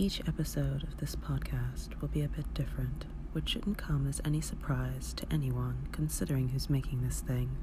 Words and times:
Each 0.00 0.22
episode 0.26 0.84
of 0.84 0.96
this 0.96 1.14
podcast 1.14 2.00
will 2.00 2.08
be 2.08 2.22
a 2.22 2.28
bit 2.28 2.54
different, 2.54 3.04
which 3.32 3.50
shouldn't 3.50 3.76
come 3.76 4.06
as 4.06 4.18
any 4.24 4.40
surprise 4.40 5.12
to 5.12 5.30
anyone 5.30 5.88
considering 5.92 6.48
who's 6.48 6.70
making 6.70 7.02
this 7.02 7.20
thing. 7.20 7.54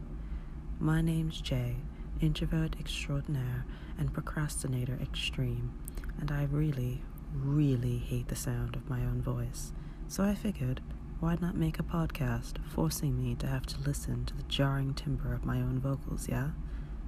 My 0.80 1.02
name's 1.02 1.42
Jay, 1.42 1.78
introvert 2.22 2.76
extraordinaire 2.80 3.66
and 3.98 4.14
procrastinator 4.14 5.00
extreme, 5.02 5.74
and 6.20 6.32
I 6.32 6.44
really, 6.44 7.02
really 7.34 7.98
hate 7.98 8.28
the 8.28 8.36
sound 8.36 8.76
of 8.76 8.88
my 8.88 9.00
own 9.00 9.20
voice. 9.20 9.74
So 10.08 10.24
I 10.24 10.36
figured, 10.36 10.80
why 11.20 11.38
not 11.42 11.58
make 11.58 11.80
a 11.80 11.84
podcast 11.84 12.64
forcing 12.70 13.18
me 13.18 13.34
to 13.40 13.48
have 13.48 13.66
to 13.66 13.82
listen 13.82 14.26
to 14.26 14.38
the 14.38 14.44
jarring 14.44 14.94
timbre 14.94 15.34
of 15.34 15.44
my 15.44 15.58
own 15.58 15.80
vocals, 15.80 16.30
yeah? 16.30 16.50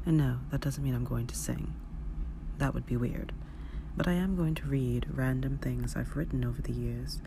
And 0.07 0.17
no, 0.17 0.39
that 0.49 0.61
doesn't 0.61 0.83
mean 0.83 0.95
I'm 0.95 1.05
going 1.05 1.27
to 1.27 1.35
sing. 1.35 1.75
That 2.57 2.73
would 2.73 2.87
be 2.87 2.97
weird. 2.97 3.31
But 3.99 4.07
I 4.07 4.13
am 4.13 4.37
going 4.37 4.55
to 4.55 4.65
read 4.65 5.07
random 5.11 5.57
things 5.57 5.97
I've 5.97 6.15
written 6.15 6.45
over 6.45 6.61
the 6.61 6.71
years. 6.71 7.21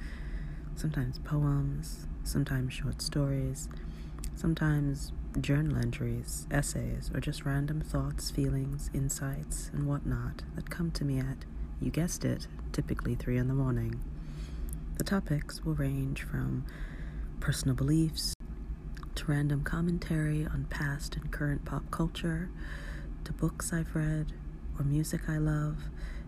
Sometimes 0.74 1.18
poems, 1.18 2.06
sometimes 2.24 2.72
short 2.72 3.02
stories, 3.02 3.68
sometimes 4.36 5.12
journal 5.38 5.76
entries, 5.76 6.46
essays, 6.50 7.10
or 7.12 7.20
just 7.20 7.44
random 7.44 7.82
thoughts, 7.82 8.30
feelings, 8.30 8.88
insights, 8.94 9.70
and 9.74 9.86
whatnot 9.86 10.44
that 10.54 10.70
come 10.70 10.90
to 10.92 11.04
me 11.04 11.18
at, 11.18 11.44
you 11.78 11.90
guessed 11.90 12.24
it, 12.24 12.46
typically 12.72 13.16
3 13.16 13.36
in 13.36 13.48
the 13.48 13.54
morning. 13.54 14.00
The 14.96 15.04
topics 15.04 15.62
will 15.62 15.74
range 15.74 16.22
from 16.22 16.64
personal 17.38 17.74
beliefs 17.74 18.32
to 19.16 19.24
random 19.26 19.62
commentary 19.62 20.46
on 20.46 20.68
past 20.70 21.16
and 21.16 21.30
current 21.30 21.66
pop 21.66 21.90
culture, 21.90 22.48
to 23.24 23.34
books 23.34 23.74
I've 23.74 23.94
read 23.94 24.32
or 24.78 24.86
music 24.86 25.28
I 25.28 25.36
love 25.36 25.76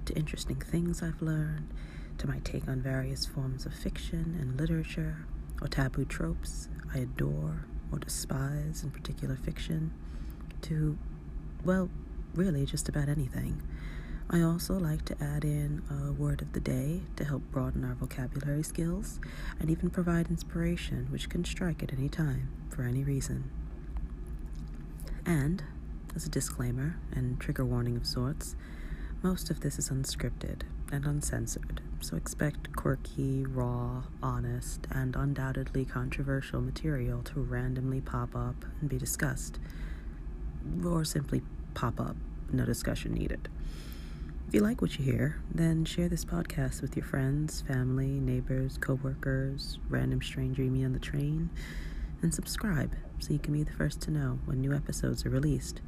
to 0.07 0.15
interesting 0.15 0.57
things 0.57 1.03
I've 1.03 1.23
learned, 1.23 1.73
to 2.19 2.27
my 2.27 2.39
take 2.45 2.69
on 2.69 2.81
various 2.81 3.27
forms 3.27 3.67
of 3.67 3.75
fiction 3.75 4.37
and 4.41 4.59
literature, 4.59 5.27
or 5.61 5.69
taboo 5.69 6.05
tropes 6.05 6.69
I 6.95 6.99
adore 6.99 7.65
or 7.91 7.99
despise 7.99 8.83
in 8.83 8.91
particular 8.91 9.37
fiction, 9.37 9.93
to, 10.63 10.97
well, 11.65 11.91
really 12.35 12.67
just 12.67 12.89
about 12.89 13.09
anything. 13.09 13.63
I 14.31 14.41
also 14.41 14.79
like 14.79 15.05
to 15.07 15.23
add 15.23 15.45
in 15.45 15.83
a 15.91 16.13
word 16.13 16.41
of 16.41 16.53
the 16.55 16.61
day 16.61 17.03
to 17.17 17.25
help 17.25 17.43
broaden 17.51 17.85
our 17.85 17.95
vocabulary 17.95 18.63
skills 18.63 19.21
and 19.61 19.71
even 19.71 19.91
provide 19.91 20.31
inspiration, 20.31 21.09
which 21.11 21.29
can 21.29 21.45
strike 21.45 21.83
at 21.83 21.93
any 21.93 22.09
time 22.09 22.49
for 22.71 22.83
any 22.83 23.05
reason. 23.05 23.51
And, 25.27 25.63
as 26.17 26.27
a 26.27 26.31
disclaimer 26.31 26.97
and 27.13 27.39
trigger 27.39 27.65
warning 27.65 27.97
of 27.97 28.07
sorts, 28.07 28.57
most 29.25 29.49
of 29.49 29.61
this 29.61 29.79
is 29.79 29.89
unscripted 29.89 30.61
and 30.93 31.07
uncensored, 31.07 31.81
so 32.03 32.15
expect 32.15 32.77
quirky, 32.77 33.47
raw, 33.47 34.03
honest, 34.23 34.87
and 34.91 35.17
undoubtedly 35.17 35.83
controversial 35.87 36.61
material 36.61 37.23
to 37.23 37.41
randomly 37.41 38.03
pop 38.03 38.37
up 38.37 38.67
and 38.83 38.91
be 38.91 38.99
discussed. 38.99 39.59
Or 40.85 41.07
simply 41.07 41.41
pop 41.73 41.99
up, 41.99 42.17
no 42.53 42.67
discussion 42.67 43.15
needed. 43.15 43.49
If 44.47 44.53
you 44.53 44.61
like 44.61 44.83
what 44.83 44.99
you 44.99 45.05
hear, 45.07 45.41
then 45.51 45.87
share 45.87 46.11
this 46.11 46.27
podcast 46.27 46.83
with 46.83 46.95
your 46.95 47.07
friends, 47.07 47.63
family, 47.63 48.21
neighbors, 48.21 48.77
coworkers, 48.77 49.79
random 49.89 50.21
stranger 50.21 50.63
you 50.63 50.71
meet 50.71 50.85
on 50.85 50.93
the 50.93 50.99
train, 50.99 51.49
and 52.21 52.35
subscribe 52.35 52.95
so 53.21 53.33
you 53.33 53.39
can 53.39 53.55
be 53.55 53.63
the 53.63 53.73
first 53.73 54.03
to 54.03 54.11
know 54.11 54.39
when 54.45 54.61
new 54.61 54.75
episodes 54.75 55.25
are 55.25 55.31
released. 55.31 55.81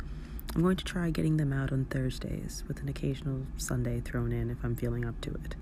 I'm 0.57 0.63
going 0.63 0.77
to 0.77 0.85
try 0.87 1.11
getting 1.11 1.37
them 1.37 1.53
out 1.53 1.71
on 1.71 1.85
Thursdays 1.85 2.65
with 2.67 2.81
an 2.81 2.89
occasional 2.89 3.43
Sunday 3.59 4.01
thrown 4.01 4.33
in 4.33 4.49
if 4.49 4.57
I'm 4.65 4.75
feeling 4.75 5.05
up 5.05 5.21
to 5.21 5.31
it. 5.33 5.55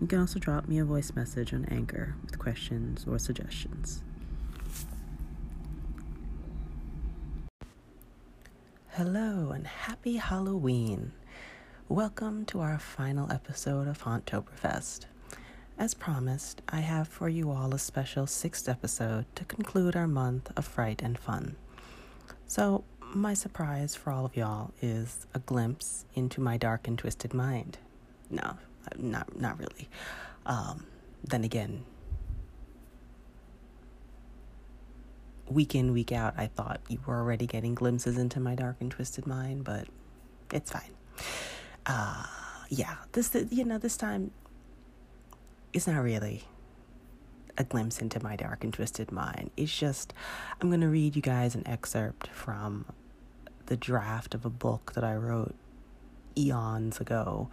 You 0.00 0.08
can 0.08 0.18
also 0.18 0.40
drop 0.40 0.66
me 0.66 0.80
a 0.80 0.84
voice 0.84 1.12
message 1.14 1.54
on 1.54 1.64
Anchor 1.66 2.16
with 2.24 2.40
questions 2.40 3.06
or 3.06 3.20
suggestions. 3.20 4.02
Hello 8.88 9.52
and 9.52 9.64
happy 9.64 10.16
Halloween! 10.16 11.12
Welcome 11.88 12.44
to 12.46 12.58
our 12.58 12.80
final 12.80 13.30
episode 13.30 13.86
of 13.86 14.02
Hauntoberfest. 14.02 15.04
As 15.78 15.94
promised, 15.94 16.62
I 16.68 16.80
have 16.80 17.06
for 17.06 17.28
you 17.28 17.52
all 17.52 17.72
a 17.72 17.78
special 17.78 18.26
sixth 18.26 18.68
episode 18.68 19.26
to 19.36 19.44
conclude 19.44 19.94
our 19.94 20.08
month 20.08 20.50
of 20.56 20.64
fright 20.64 21.00
and 21.00 21.16
fun. 21.16 21.54
So, 22.48 22.82
my 23.14 23.34
surprise 23.34 23.94
for 23.94 24.10
all 24.10 24.24
of 24.24 24.36
y'all 24.36 24.72
is 24.80 25.26
a 25.34 25.38
glimpse 25.38 26.04
into 26.14 26.40
my 26.40 26.56
dark 26.56 26.88
and 26.88 26.98
twisted 26.98 27.34
mind. 27.34 27.78
No, 28.30 28.56
not 28.96 29.38
not 29.38 29.58
really. 29.58 29.88
Um, 30.46 30.86
then 31.24 31.44
again, 31.44 31.84
week 35.48 35.74
in 35.74 35.92
week 35.92 36.12
out, 36.12 36.34
I 36.36 36.46
thought 36.46 36.80
you 36.88 36.98
were 37.06 37.16
already 37.16 37.46
getting 37.46 37.74
glimpses 37.74 38.18
into 38.18 38.40
my 38.40 38.54
dark 38.54 38.76
and 38.80 38.90
twisted 38.90 39.26
mind, 39.26 39.64
but 39.64 39.86
it's 40.52 40.70
fine. 40.70 40.94
Uh, 41.86 42.26
yeah, 42.68 42.96
this 43.12 43.34
you 43.50 43.64
know 43.64 43.78
this 43.78 43.96
time 43.96 44.30
it's 45.72 45.86
not 45.86 46.02
really 46.02 46.44
a 47.58 47.64
glimpse 47.64 48.00
into 48.00 48.22
my 48.22 48.36
dark 48.36 48.64
and 48.64 48.72
twisted 48.72 49.12
mind. 49.12 49.50
It's 49.56 49.76
just, 49.76 50.12
I'm 50.60 50.68
going 50.68 50.80
to 50.80 50.88
read 50.88 51.16
you 51.16 51.22
guys 51.22 51.54
an 51.54 51.66
excerpt 51.66 52.28
from 52.28 52.86
the 53.66 53.76
draft 53.76 54.34
of 54.34 54.44
a 54.44 54.50
book 54.50 54.92
that 54.94 55.04
I 55.04 55.14
wrote 55.14 55.54
eons 56.36 57.00
ago. 57.00 57.48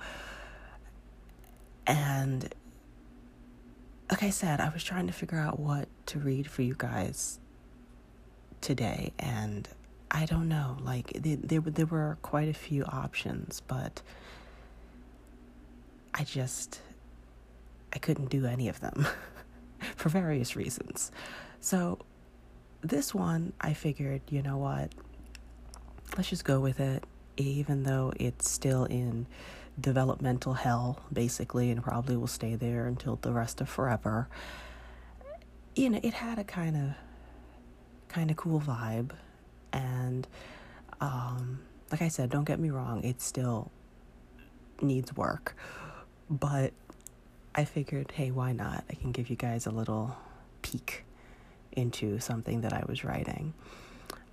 And 1.85 2.53
like 4.09 4.23
I 4.23 4.29
said, 4.29 4.59
I 4.59 4.69
was 4.69 4.83
trying 4.83 5.07
to 5.07 5.13
figure 5.13 5.37
out 5.37 5.59
what 5.59 5.87
to 6.07 6.19
read 6.19 6.47
for 6.47 6.61
you 6.61 6.75
guys 6.77 7.39
today, 8.61 9.13
and 9.19 9.67
I 10.11 10.25
don't 10.25 10.47
know. 10.47 10.77
Like 10.81 11.11
there, 11.21 11.61
there 11.61 11.85
were 11.85 12.17
quite 12.21 12.49
a 12.49 12.53
few 12.53 12.83
options, 12.85 13.61
but 13.67 14.01
I 16.13 16.23
just 16.23 16.81
I 17.93 17.99
couldn't 17.99 18.29
do 18.29 18.45
any 18.45 18.67
of 18.67 18.79
them 18.79 19.05
for 19.95 20.09
various 20.09 20.55
reasons. 20.55 21.11
So 21.59 21.99
this 22.81 23.13
one, 23.13 23.53
I 23.59 23.73
figured, 23.73 24.21
you 24.29 24.41
know 24.41 24.57
what? 24.57 24.91
Let's 26.19 26.29
just 26.29 26.43
go 26.43 26.59
with 26.59 26.81
it, 26.81 27.05
even 27.37 27.83
though 27.83 28.11
it's 28.17 28.51
still 28.51 28.83
in 28.83 29.25
developmental 29.79 30.51
hell, 30.51 30.99
basically, 31.13 31.71
and 31.71 31.81
probably 31.81 32.17
will 32.17 32.27
stay 32.27 32.55
there 32.55 32.87
until 32.87 33.15
the 33.21 33.31
rest 33.31 33.61
of 33.61 33.69
forever. 33.69 34.27
You 35.77 35.91
know, 35.91 35.99
it 36.03 36.13
had 36.13 36.37
a 36.37 36.43
kind 36.43 36.75
of, 36.75 36.89
kind 38.09 38.29
of 38.29 38.35
cool 38.35 38.59
vibe, 38.59 39.11
and, 39.71 40.27
um, 40.99 41.61
like 41.89 42.01
I 42.01 42.09
said, 42.09 42.29
don't 42.29 42.43
get 42.43 42.59
me 42.59 42.69
wrong, 42.69 43.01
it 43.05 43.21
still 43.21 43.71
needs 44.81 45.15
work, 45.15 45.55
but 46.29 46.73
I 47.55 47.63
figured, 47.63 48.11
hey, 48.11 48.29
why 48.31 48.51
not? 48.51 48.83
I 48.89 48.95
can 48.95 49.13
give 49.13 49.29
you 49.29 49.37
guys 49.37 49.67
a 49.67 49.71
little 49.71 50.17
peek 50.63 51.05
into 51.71 52.19
something 52.19 52.59
that 52.59 52.73
I 52.73 52.83
was 52.89 53.05
writing. 53.05 53.53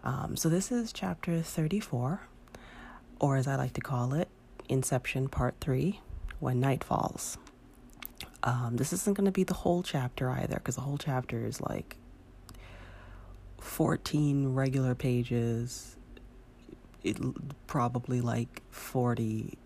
Um, 0.05 0.37
so 0.37 0.49
this 0.49 0.71
is 0.71 0.93
chapter 0.93 1.43
34, 1.43 2.21
or 3.19 3.37
as 3.37 3.47
I 3.49 3.57
like 3.57 3.73
to 3.75 3.81
call 3.81 4.15
it, 4.15 4.29
Inception 4.69 5.29
Part 5.29 5.57
3 5.61 6.01
When 6.39 6.61
Night 6.61 6.85
Falls. 6.85 7.39
Um, 8.43 8.77
this 8.77 8.93
isn't 8.93 9.17
going 9.17 9.25
to 9.25 9.33
be 9.33 9.45
the 9.45 9.55
whole 9.55 9.83
chapter 9.83 10.31
either, 10.31 10.57
because 10.57 10.77
the 10.77 10.83
whole 10.83 10.99
chapter 10.99 11.45
is 11.45 11.61
like 11.61 11.97
14 13.59 14.55
regular 14.55 14.95
pages, 14.95 15.97
it, 17.03 17.17
probably 17.67 18.21
like 18.21 18.63
40 18.71 19.59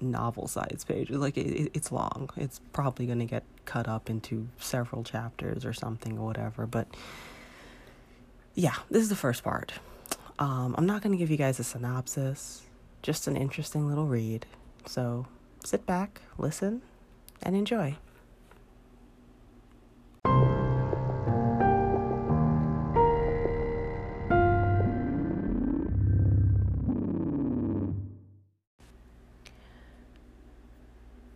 novel 0.00 0.48
size 0.48 0.84
pages. 0.86 1.16
Like 1.16 1.36
it, 1.36 1.70
it's 1.74 1.92
long. 1.92 2.30
It's 2.36 2.60
probably 2.72 3.06
going 3.06 3.20
to 3.20 3.24
get 3.24 3.44
cut 3.64 3.88
up 3.88 4.10
into 4.10 4.48
several 4.58 5.04
chapters 5.04 5.64
or 5.64 5.72
something 5.72 6.18
or 6.18 6.26
whatever. 6.26 6.66
But 6.66 6.88
yeah, 8.54 8.74
this 8.90 9.02
is 9.02 9.08
the 9.08 9.16
first 9.16 9.42
part. 9.42 9.72
Um, 10.38 10.74
I'm 10.76 10.86
not 10.86 11.02
going 11.02 11.12
to 11.12 11.18
give 11.18 11.30
you 11.30 11.36
guys 11.36 11.58
a 11.58 11.64
synopsis, 11.64 12.62
just 13.02 13.26
an 13.26 13.36
interesting 13.36 13.88
little 13.88 14.06
read. 14.06 14.46
So 14.86 15.26
sit 15.64 15.86
back, 15.86 16.20
listen, 16.38 16.82
and 17.42 17.56
enjoy. 17.56 17.96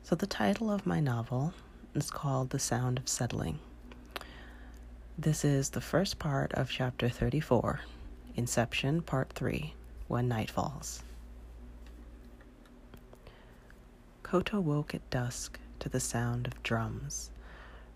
So, 0.03 0.15
the 0.15 0.29
title 0.29 0.71
of 0.71 0.87
my 0.87 1.01
novel 1.01 1.53
is 1.93 2.13
called 2.13 2.51
The 2.51 2.61
Sound 2.61 2.99
of 3.01 3.09
Settling. 3.09 3.59
This 5.19 5.47
is 5.47 5.71
the 5.71 5.81
first 5.81 6.19
part 6.19 6.53
of 6.53 6.69
chapter 6.69 7.09
34, 7.09 7.81
Inception, 8.35 9.01
part 9.01 9.33
3, 9.33 9.73
When 10.09 10.29
Night 10.29 10.51
Falls. 10.51 11.03
Koto 14.23 14.61
woke 14.61 14.95
at 14.95 15.09
dusk 15.09 15.59
to 15.79 15.89
the 15.89 16.01
sound 16.01 16.47
of 16.47 16.63
drums. 16.63 17.31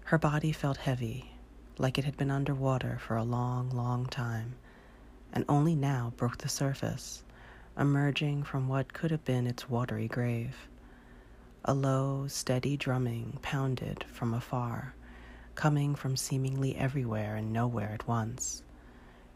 Her 0.05 0.17
body 0.17 0.51
felt 0.51 0.79
heavy, 0.79 1.33
like 1.77 1.99
it 1.99 2.07
had 2.07 2.17
been 2.17 2.31
underwater 2.31 2.99
for 3.07 3.19
a 3.19 3.23
long, 3.23 3.69
long 3.69 4.07
time, 4.07 4.55
and 5.31 5.45
only 5.47 5.75
now 5.75 6.15
broke 6.17 6.39
the 6.39 6.49
surface, 6.49 7.23
emerging 7.79 8.45
from 8.45 8.67
what 8.67 8.95
could 8.95 9.11
have 9.11 9.27
been 9.27 9.47
its 9.47 9.69
watery 9.69 10.09
grave. 10.09 10.57
A 11.67 11.75
low, 11.75 12.29
steady 12.29 12.79
drumming 12.79 13.39
pounded 13.43 14.05
from 14.05 14.33
afar, 14.33 14.95
coming 15.61 15.95
from 15.95 16.17
seemingly 16.17 16.75
everywhere 16.75 17.37
and 17.37 17.53
nowhere 17.53 17.91
at 17.93 18.09
once. 18.09 18.63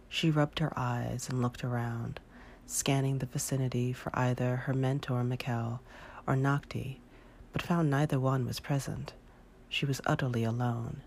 She 0.09 0.31
rubbed 0.31 0.59
her 0.59 0.73
eyes 0.75 1.29
and 1.29 1.43
looked 1.43 1.63
around, 1.63 2.19
scanning 2.65 3.19
the 3.19 3.27
vicinity 3.27 3.93
for 3.93 4.11
either 4.19 4.57
her 4.57 4.73
mentor 4.73 5.23
Mikkel 5.23 5.81
or 6.27 6.35
Nakti, 6.35 6.97
but 7.53 7.61
found 7.61 7.91
neither 7.91 8.19
one 8.19 8.47
was 8.47 8.59
present. 8.59 9.13
She 9.69 9.85
was 9.85 10.01
utterly 10.07 10.45
alone. 10.45 11.03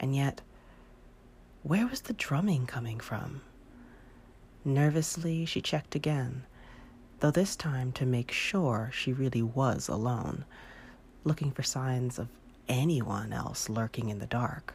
And 0.00 0.16
yet, 0.16 0.40
where 1.62 1.86
was 1.86 2.00
the 2.00 2.12
drumming 2.12 2.66
coming 2.66 2.98
from? 2.98 3.40
Nervously, 4.64 5.44
she 5.44 5.60
checked 5.60 5.94
again, 5.94 6.44
though 7.20 7.30
this 7.30 7.54
time 7.54 7.92
to 7.92 8.04
make 8.04 8.32
sure 8.32 8.90
she 8.92 9.12
really 9.12 9.42
was 9.42 9.86
alone, 9.88 10.44
looking 11.22 11.52
for 11.52 11.62
signs 11.62 12.18
of 12.18 12.26
anyone 12.68 13.32
else 13.32 13.68
lurking 13.68 14.08
in 14.08 14.18
the 14.18 14.26
dark. 14.26 14.74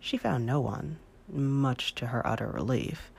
She 0.00 0.16
found 0.16 0.44
no 0.44 0.60
one, 0.60 0.98
much 1.28 1.94
to 1.96 2.06
her 2.08 2.26
utter 2.26 2.48
relief, 2.48 3.10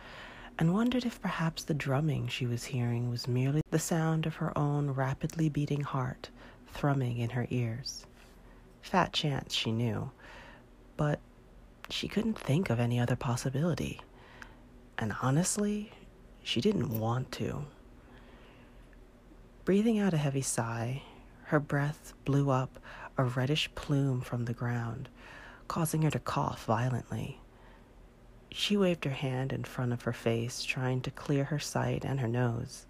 and 0.57 0.74
wondered 0.74 1.06
if 1.06 1.21
perhaps 1.21 1.63
the 1.63 1.74
drumming 1.74 2.27
she 2.27 2.45
was 2.45 2.65
hearing 2.65 3.09
was 3.09 3.27
merely 3.27 3.62
the 3.71 3.80
sound 3.80 4.25
of 4.25 4.36
her 4.36 4.57
own 4.57 4.92
rapidly 4.92 5.50
beating 5.50 5.81
heart 5.81 6.30
thrumming 6.68 7.18
in 7.18 7.31
her 7.31 7.47
ears. 7.50 8.06
Fat 8.81 9.13
chance, 9.13 9.53
she 9.53 9.71
knew, 9.71 10.12
but 10.97 11.19
she 11.89 12.07
couldn't 12.07 12.38
think 12.38 12.69
of 12.69 12.80
any 12.80 13.00
other 13.00 13.15
possibility. 13.15 14.00
And 14.97 15.15
honestly, 15.21 15.92
she 16.44 16.62
didn't 16.62 17.00
want 17.00 17.31
to. 17.33 17.65
Breathing 19.65 19.97
out 20.00 20.13
a 20.13 20.18
heavy 20.18 20.42
sigh, 20.42 21.01
her 21.45 21.59
breath 21.59 22.13
blew 22.24 22.50
up 22.50 22.80
a 23.17 23.23
reddish 23.23 23.69
plume 23.75 24.21
from 24.21 24.45
the 24.45 24.53
ground, 24.53 25.09
causing 25.67 26.01
her 26.01 26.12
to 26.12 26.19
cough 26.19 26.65
violently. 26.65 27.39
She 28.51 28.77
waved 28.77 29.06
her 29.06 29.12
hand 29.12 29.51
in 29.51 29.63
front 29.63 29.94
of 29.94 30.03
her 30.03 30.13
face, 30.13 30.63
trying 30.63 31.01
to 31.01 31.12
clear 31.12 31.45
her 31.45 31.59
sight 31.59 32.06
and 32.06 32.19
her 32.19 32.27
nose. 32.27 32.85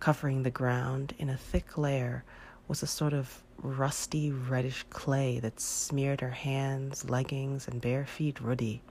Covering 0.00 0.42
the 0.42 0.50
ground 0.50 1.14
in 1.18 1.28
a 1.28 1.36
thick 1.36 1.78
layer 1.78 2.24
was 2.66 2.82
a 2.82 2.86
sort 2.86 3.12
of 3.12 3.42
rusty 3.58 4.32
reddish 4.32 4.84
clay 4.90 5.38
that 5.38 5.60
smeared 5.60 6.20
her 6.20 6.30
hands, 6.30 7.08
leggings, 7.08 7.68
and 7.68 7.80
bare 7.80 8.06
feet 8.06 8.40
ruddy. 8.40 8.82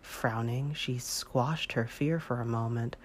Frowning, 0.00 0.74
she 0.74 0.98
squashed 0.98 1.72
her 1.72 1.86
fear 1.86 2.18
for 2.18 2.40
a 2.40 2.46
moment 2.46 2.96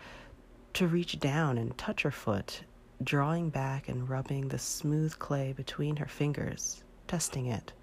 to 0.73 0.87
reach 0.87 1.19
down 1.19 1.57
and 1.57 1.77
touch 1.77 2.03
her 2.03 2.11
foot 2.11 2.61
drawing 3.03 3.49
back 3.49 3.89
and 3.89 4.09
rubbing 4.09 4.47
the 4.47 4.59
smooth 4.59 5.17
clay 5.19 5.53
between 5.53 5.97
her 5.97 6.07
fingers, 6.07 6.83
testing 7.07 7.45
it. 7.45 7.73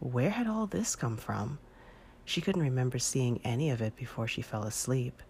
Where 0.00 0.30
had 0.30 0.46
all 0.46 0.66
this 0.66 0.96
come 0.96 1.16
from? 1.16 1.58
She 2.24 2.40
couldn't 2.40 2.62
remember 2.62 2.98
seeing 2.98 3.40
any 3.44 3.70
of 3.70 3.80
it 3.80 3.96
before 3.96 4.26
she 4.26 4.42
fell 4.42 4.64
asleep. 4.64 5.22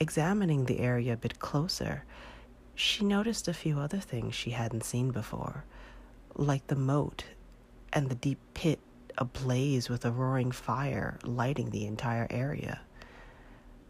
Examining 0.00 0.64
the 0.64 0.80
area 0.80 1.12
a 1.12 1.16
bit 1.16 1.38
closer, 1.38 2.04
she 2.74 3.04
noticed 3.04 3.48
a 3.48 3.54
few 3.54 3.78
other 3.78 4.00
things 4.00 4.34
she 4.34 4.50
hadn't 4.50 4.84
seen 4.84 5.10
before, 5.10 5.64
like 6.34 6.66
the 6.66 6.76
moat 6.76 7.24
and 7.92 8.08
the 8.08 8.14
deep 8.14 8.38
pit 8.54 8.80
ablaze 9.18 9.88
with 9.88 10.04
a 10.04 10.10
roaring 10.10 10.50
fire 10.50 11.18
lighting 11.22 11.70
the 11.70 11.86
entire 11.86 12.26
area. 12.30 12.80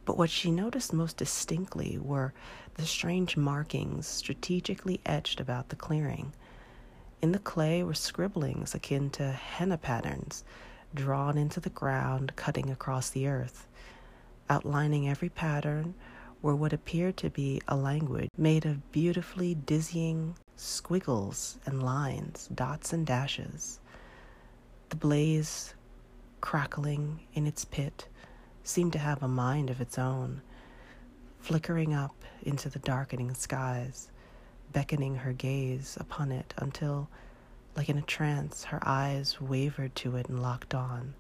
But 0.05 0.19
what 0.19 0.31
she 0.31 0.51
noticed 0.51 0.93
most 0.93 1.17
distinctly 1.17 1.99
were 1.99 2.33
the 2.75 2.87
strange 2.87 3.37
markings 3.37 4.07
strategically 4.07 5.01
etched 5.07 5.41
about 5.41 5.69
the 5.69 5.77
clearing. 5.77 6.33
In 7.21 7.33
the 7.33 7.39
clay 7.39 7.83
were 7.83 7.95
scribblings 7.95 8.75
akin 8.75 9.11
to 9.11 9.31
henna 9.31 9.79
patterns 9.79 10.43
drawn 10.95 11.39
into 11.39 11.61
the 11.61 11.71
ground, 11.71 12.33
cutting 12.37 12.71
across 12.71 13.11
the 13.11 13.29
earth. 13.29 13.67
Outlining 14.51 15.09
every 15.09 15.29
pattern 15.29 15.95
were 16.43 16.57
what 16.57 16.73
appeared 16.73 17.17
to 17.19 17.31
be 17.31 17.63
a 17.69 17.77
language 17.77 18.29
made 18.37 18.67
of 18.67 18.91
beautifully 18.91 19.55
dizzying 19.55 20.35
squiggles 20.57 21.59
and 21.65 21.83
lines, 21.83 22.49
dots 22.53 22.93
and 22.93 23.07
dashes. 23.07 23.79
The 24.89 24.97
blaze, 24.97 25.75
crackling 26.41 27.21
in 27.35 27.47
its 27.47 27.65
pit, 27.65 28.09
seemed 28.65 28.93
to 28.93 28.99
have 28.99 29.23
a 29.23 29.29
mind 29.29 29.71
of 29.71 29.81
its 29.81 29.99
own, 29.99 30.43
flickering 31.41 31.93
up 31.93 32.15
into 32.43 32.69
the 32.69 32.79
darkening 32.79 33.35
skies, 33.35 34.09
beckoning 34.73 35.17
her 35.17 35.33
gaze 35.33 35.97
upon 36.01 36.33
it 36.33 36.55
until, 36.57 37.09
like 37.77 37.89
in 37.89 37.99
a 37.99 38.03
trance, 38.03 38.65
her 38.65 38.81
eyes 38.83 39.41
wavered 39.41 39.95
to 39.97 40.17
it 40.17 40.29
and 40.29 40.43
locked 40.43 40.75
on. 40.75 41.15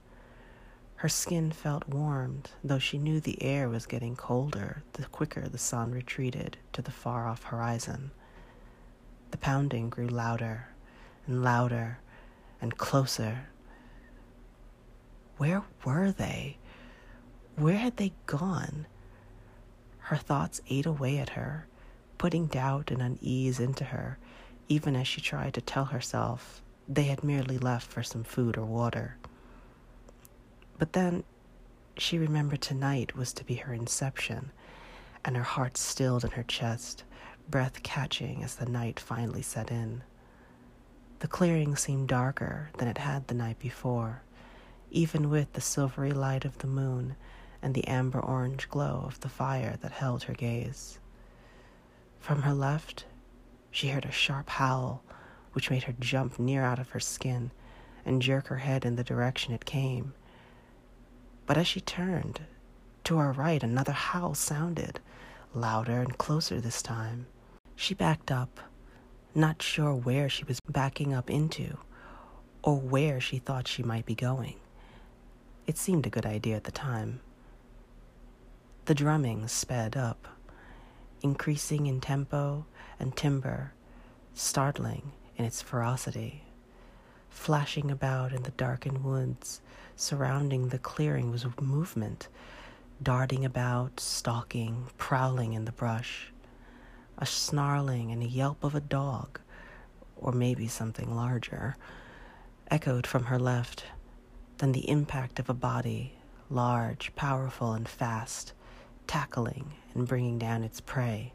Her 0.96 1.08
skin 1.08 1.50
felt 1.50 1.88
warmed, 1.88 2.50
though 2.62 2.78
she 2.78 2.96
knew 2.96 3.18
the 3.18 3.42
air 3.42 3.68
was 3.68 3.86
getting 3.86 4.14
colder 4.14 4.84
the 4.92 5.04
quicker 5.06 5.48
the 5.48 5.58
sun 5.58 5.90
retreated 5.90 6.58
to 6.74 6.82
the 6.82 6.92
far 6.92 7.26
off 7.26 7.42
horizon. 7.42 8.12
The 9.32 9.38
pounding 9.38 9.90
grew 9.90 10.06
louder 10.06 10.68
and 11.26 11.42
louder 11.42 11.98
and 12.60 12.78
closer. 12.78 13.48
Where 15.38 15.64
were 15.84 16.12
they? 16.12 16.58
Where 17.56 17.76
had 17.76 17.96
they 17.96 18.12
gone? 18.26 18.86
Her 19.98 20.16
thoughts 20.16 20.60
ate 20.68 20.86
away 20.86 21.18
at 21.18 21.30
her, 21.30 21.66
putting 22.18 22.46
doubt 22.46 22.90
and 22.90 23.00
unease 23.02 23.60
into 23.60 23.84
her, 23.84 24.18
even 24.68 24.96
as 24.96 25.06
she 25.06 25.20
tried 25.20 25.54
to 25.54 25.60
tell 25.60 25.86
herself 25.86 26.62
they 26.88 27.04
had 27.04 27.22
merely 27.22 27.58
left 27.58 27.86
for 27.86 28.02
some 28.02 28.24
food 28.24 28.56
or 28.56 28.64
water. 28.64 29.16
But 30.78 30.94
then 30.94 31.24
she 31.96 32.18
remembered 32.18 32.62
tonight 32.62 33.16
was 33.16 33.32
to 33.34 33.44
be 33.44 33.56
her 33.56 33.72
inception, 33.74 34.50
and 35.24 35.36
her 35.36 35.42
heart 35.42 35.76
stilled 35.76 36.24
in 36.24 36.32
her 36.32 36.42
chest, 36.42 37.04
breath 37.48 37.82
catching 37.82 38.42
as 38.42 38.56
the 38.56 38.66
night 38.66 38.98
finally 38.98 39.42
set 39.42 39.70
in. 39.70 40.02
The 41.20 41.28
clearing 41.28 41.76
seemed 41.76 42.08
darker 42.08 42.70
than 42.78 42.88
it 42.88 42.98
had 42.98 43.28
the 43.28 43.34
night 43.34 43.58
before, 43.58 44.22
even 44.90 45.30
with 45.30 45.52
the 45.52 45.60
silvery 45.60 46.12
light 46.12 46.44
of 46.44 46.58
the 46.58 46.66
moon 46.66 47.14
and 47.62 47.74
the 47.74 47.86
amber 47.86 48.20
orange 48.20 48.68
glow 48.68 49.04
of 49.06 49.20
the 49.20 49.28
fire 49.28 49.76
that 49.80 49.92
held 49.92 50.24
her 50.24 50.34
gaze. 50.34 50.98
From 52.18 52.42
her 52.42 52.52
left, 52.52 53.06
she 53.70 53.88
heard 53.88 54.04
a 54.04 54.10
sharp 54.12 54.50
howl, 54.50 55.02
which 55.52 55.70
made 55.70 55.84
her 55.84 55.94
jump 55.98 56.38
near 56.38 56.64
out 56.64 56.78
of 56.78 56.90
her 56.90 57.00
skin 57.00 57.50
and 58.04 58.20
jerk 58.20 58.48
her 58.48 58.58
head 58.58 58.84
in 58.84 58.96
the 58.96 59.04
direction 59.04 59.54
it 59.54 59.64
came. 59.64 60.12
But 61.46 61.56
as 61.56 61.66
she 61.66 61.80
turned, 61.80 62.40
to 63.04 63.18
her 63.18 63.32
right, 63.32 63.62
another 63.62 63.92
howl 63.92 64.34
sounded, 64.34 65.00
louder 65.54 66.00
and 66.00 66.16
closer 66.18 66.60
this 66.60 66.82
time. 66.82 67.26
She 67.74 67.94
backed 67.94 68.30
up, 68.30 68.60
not 69.34 69.62
sure 69.62 69.94
where 69.94 70.28
she 70.28 70.44
was 70.44 70.60
backing 70.68 71.12
up 71.12 71.30
into 71.30 71.78
or 72.62 72.76
where 72.78 73.20
she 73.20 73.38
thought 73.38 73.66
she 73.66 73.82
might 73.82 74.06
be 74.06 74.14
going. 74.14 74.56
It 75.66 75.78
seemed 75.78 76.06
a 76.06 76.10
good 76.10 76.26
idea 76.26 76.56
at 76.56 76.64
the 76.64 76.72
time. 76.72 77.20
The 78.86 78.96
drumming 78.96 79.46
sped 79.46 79.96
up, 79.96 80.26
increasing 81.22 81.86
in 81.86 82.00
tempo 82.00 82.66
and 82.98 83.16
timbre, 83.16 83.74
startling 84.34 85.12
in 85.36 85.44
its 85.44 85.62
ferocity. 85.62 86.42
Flashing 87.30 87.92
about 87.92 88.32
in 88.32 88.42
the 88.42 88.50
darkened 88.50 89.04
woods 89.04 89.60
surrounding 89.94 90.68
the 90.68 90.80
clearing 90.80 91.30
was 91.30 91.46
movement, 91.60 92.26
darting 93.00 93.44
about, 93.44 94.00
stalking, 94.00 94.88
prowling 94.98 95.52
in 95.52 95.64
the 95.64 95.70
brush. 95.70 96.32
A 97.18 97.24
snarling 97.24 98.10
and 98.10 98.20
a 98.20 98.26
yelp 98.26 98.64
of 98.64 98.74
a 98.74 98.80
dog, 98.80 99.38
or 100.16 100.32
maybe 100.32 100.66
something 100.66 101.14
larger, 101.14 101.76
echoed 102.68 103.06
from 103.06 103.26
her 103.26 103.38
left, 103.38 103.84
then 104.58 104.72
the 104.72 104.90
impact 104.90 105.38
of 105.38 105.48
a 105.48 105.54
body, 105.54 106.14
large, 106.50 107.14
powerful, 107.14 107.74
and 107.74 107.88
fast 107.88 108.54
tackling 109.06 109.72
and 109.94 110.06
bringing 110.06 110.38
down 110.38 110.62
its 110.62 110.80
prey. 110.80 111.32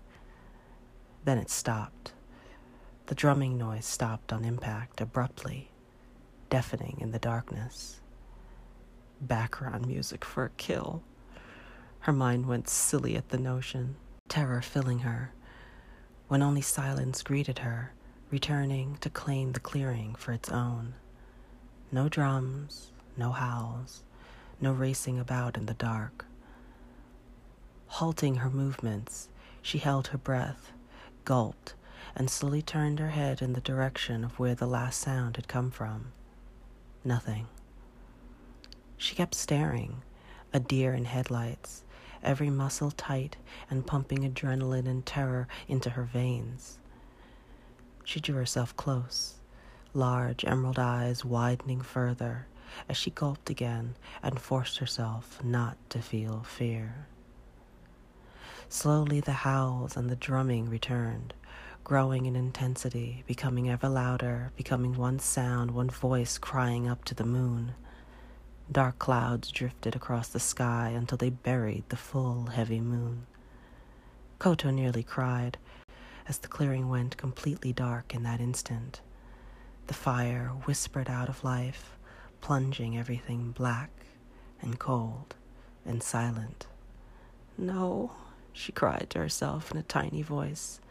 Then 1.25 1.37
it 1.37 1.49
stopped. 1.49 2.13
The 3.07 3.15
drumming 3.15 3.57
noise 3.57 3.85
stopped 3.85 4.33
on 4.33 4.43
impact 4.43 5.01
abruptly, 5.01 5.71
deafening 6.49 6.97
in 6.99 7.11
the 7.11 7.19
darkness. 7.19 8.01
Background 9.21 9.87
music 9.87 10.25
for 10.25 10.45
a 10.45 10.49
kill. 10.51 11.03
Her 11.99 12.13
mind 12.13 12.45
went 12.45 12.69
silly 12.69 13.15
at 13.15 13.29
the 13.29 13.37
notion, 13.37 13.95
terror 14.29 14.61
filling 14.61 14.99
her. 14.99 15.33
When 16.27 16.41
only 16.41 16.61
silence 16.61 17.23
greeted 17.23 17.59
her, 17.59 17.93
returning 18.29 18.97
to 19.01 19.09
claim 19.09 19.53
the 19.53 19.59
clearing 19.59 20.15
for 20.15 20.33
its 20.33 20.49
own. 20.49 20.93
No 21.91 22.09
drums, 22.09 22.91
no 23.15 23.31
howls, 23.31 24.03
no 24.59 24.73
racing 24.73 25.19
about 25.19 25.57
in 25.57 25.65
the 25.65 25.73
dark. 25.73 26.26
Halting 27.87 28.35
her 28.35 28.49
movements, 28.49 29.29
she 29.61 29.79
held 29.79 30.07
her 30.07 30.17
breath, 30.17 30.71
gulped, 31.25 31.73
and 32.15 32.29
slowly 32.29 32.61
turned 32.61 32.99
her 32.99 33.09
head 33.09 33.41
in 33.41 33.53
the 33.53 33.61
direction 33.61 34.23
of 34.23 34.37
where 34.39 34.55
the 34.55 34.67
last 34.67 34.99
sound 35.01 35.35
had 35.35 35.47
come 35.47 35.71
from. 35.71 36.11
Nothing. 37.03 37.47
She 38.97 39.15
kept 39.15 39.35
staring, 39.35 40.03
a 40.53 40.59
deer 40.59 40.93
in 40.93 41.05
headlights, 41.05 41.83
every 42.23 42.49
muscle 42.49 42.91
tight 42.91 43.37
and 43.69 43.85
pumping 43.87 44.23
adrenaline 44.23 44.87
and 44.87 45.05
terror 45.05 45.47
into 45.67 45.91
her 45.91 46.03
veins. 46.03 46.79
She 48.03 48.19
drew 48.19 48.35
herself 48.35 48.75
close, 48.75 49.35
large 49.93 50.45
emerald 50.45 50.79
eyes 50.79 51.25
widening 51.25 51.81
further 51.81 52.47
as 52.89 52.97
she 52.97 53.11
gulped 53.11 53.49
again 53.49 53.95
and 54.21 54.39
forced 54.39 54.77
herself 54.77 55.43
not 55.43 55.77
to 55.89 56.01
feel 56.01 56.43
fear. 56.43 57.07
Slowly 58.69 59.21
the 59.21 59.31
howls 59.31 59.95
and 59.95 60.09
the 60.09 60.15
drumming 60.17 60.69
returned, 60.69 61.33
growing 61.85 62.25
in 62.25 62.35
intensity, 62.35 63.23
becoming 63.25 63.69
ever 63.69 63.87
louder, 63.87 64.51
becoming 64.57 64.93
one 64.95 65.19
sound, 65.19 65.71
one 65.71 65.89
voice 65.89 66.37
crying 66.37 66.87
up 66.87 67.05
to 67.05 67.15
the 67.15 67.23
moon. 67.23 67.75
Dark 68.69 68.99
clouds 68.99 69.51
drifted 69.51 69.95
across 69.95 70.27
the 70.27 70.39
sky 70.39 70.89
until 70.89 71.17
they 71.17 71.29
buried 71.29 71.85
the 71.87 71.95
full, 71.95 72.47
heavy 72.47 72.81
moon. 72.81 73.25
Koto 74.37 74.69
nearly 74.69 75.03
cried 75.03 75.57
as 76.27 76.39
the 76.39 76.49
clearing 76.49 76.89
went 76.89 77.15
completely 77.15 77.71
dark 77.71 78.13
in 78.13 78.23
that 78.23 78.41
instant. 78.41 78.99
The 79.87 79.93
fire 79.93 80.49
whispered 80.65 81.09
out 81.09 81.29
of 81.29 81.45
life, 81.45 81.97
plunging 82.41 82.97
everything 82.97 83.51
black 83.51 83.91
and 84.61 84.77
cold 84.77 85.35
and 85.85 86.03
silent. 86.03 86.67
No, 87.57 88.11
she 88.57 88.71
cried 88.71 89.07
to 89.11 89.19
herself 89.19 89.71
in 89.71 89.77
a 89.77 89.83
tiny 89.83 90.21
voice, 90.21 90.81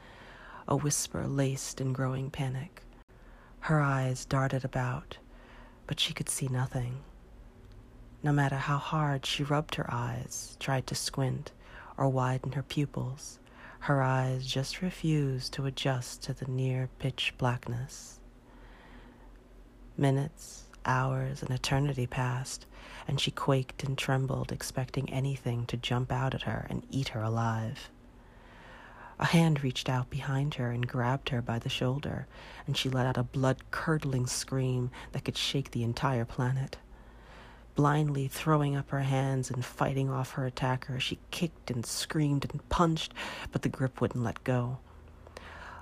a 0.68 0.76
whisper 0.76 1.26
laced 1.26 1.80
in 1.80 1.92
growing 1.92 2.30
panic. 2.30 2.82
Her 3.60 3.80
eyes 3.80 4.24
darted 4.24 4.64
about, 4.64 5.18
but 5.86 5.98
she 5.98 6.14
could 6.14 6.28
see 6.28 6.48
nothing. 6.48 6.98
No 8.22 8.32
matter 8.32 8.56
how 8.56 8.78
hard 8.78 9.26
she 9.26 9.42
rubbed 9.42 9.74
her 9.74 9.92
eyes, 9.92 10.56
tried 10.60 10.86
to 10.86 10.94
squint, 10.94 11.52
or 11.96 12.08
widen 12.08 12.52
her 12.52 12.62
pupils, 12.62 13.38
her 13.80 14.02
eyes 14.02 14.46
just 14.46 14.82
refused 14.82 15.52
to 15.54 15.66
adjust 15.66 16.22
to 16.24 16.32
the 16.32 16.46
near 16.46 16.88
pitch 16.98 17.34
blackness. 17.38 18.20
Minutes, 19.96 20.64
hours, 20.86 21.42
an 21.42 21.52
eternity 21.52 22.06
passed, 22.06 22.66
and 23.06 23.20
she 23.20 23.30
quaked 23.30 23.82
and 23.84 23.98
trembled, 23.98 24.52
expecting 24.52 25.12
anything 25.12 25.66
to 25.66 25.76
jump 25.76 26.10
out 26.10 26.34
at 26.34 26.42
her 26.42 26.66
and 26.70 26.86
eat 26.90 27.08
her 27.08 27.22
alive. 27.22 27.90
A 29.18 29.26
hand 29.26 29.62
reached 29.62 29.88
out 29.88 30.10
behind 30.10 30.54
her 30.54 30.70
and 30.70 30.86
grabbed 30.86 31.30
her 31.30 31.42
by 31.42 31.58
the 31.58 31.68
shoulder, 31.68 32.26
and 32.66 32.76
she 32.76 32.88
let 32.88 33.06
out 33.06 33.16
a 33.16 33.22
blood 33.22 33.70
curdling 33.70 34.26
scream 34.26 34.90
that 35.12 35.24
could 35.24 35.36
shake 35.36 35.70
the 35.72 35.82
entire 35.82 36.24
planet 36.24 36.76
blindly 37.76 38.26
throwing 38.26 38.74
up 38.74 38.90
her 38.90 39.02
hands 39.02 39.50
and 39.50 39.64
fighting 39.64 40.10
off 40.10 40.32
her 40.32 40.46
attacker. 40.46 40.98
She 40.98 41.18
kicked 41.30 41.70
and 41.70 41.86
screamed 41.86 42.46
and 42.50 42.68
punched, 42.68 43.12
but 43.52 43.62
the 43.62 43.68
grip 43.68 44.00
wouldn't 44.00 44.24
let 44.24 44.42
go. 44.42 44.78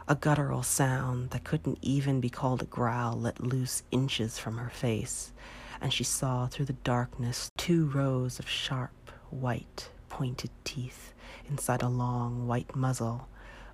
A 0.06 0.14
guttural 0.14 0.62
sound 0.62 1.30
that 1.30 1.44
couldn't 1.44 1.78
even 1.80 2.20
be 2.20 2.28
called 2.28 2.60
a 2.60 2.66
growl 2.66 3.18
let 3.18 3.40
loose 3.40 3.82
inches 3.90 4.38
from 4.38 4.58
her 4.58 4.68
face, 4.68 5.32
and 5.80 5.94
she 5.94 6.04
saw 6.04 6.46
through 6.46 6.66
the 6.66 6.74
darkness 6.74 7.50
two 7.56 7.86
rows 7.86 8.38
of 8.38 8.46
sharp, 8.46 9.10
white, 9.30 9.88
pointed 10.10 10.50
teeth 10.62 11.14
inside 11.48 11.80
a 11.80 11.88
long, 11.88 12.46
white 12.46 12.76
muzzle, 12.76 13.28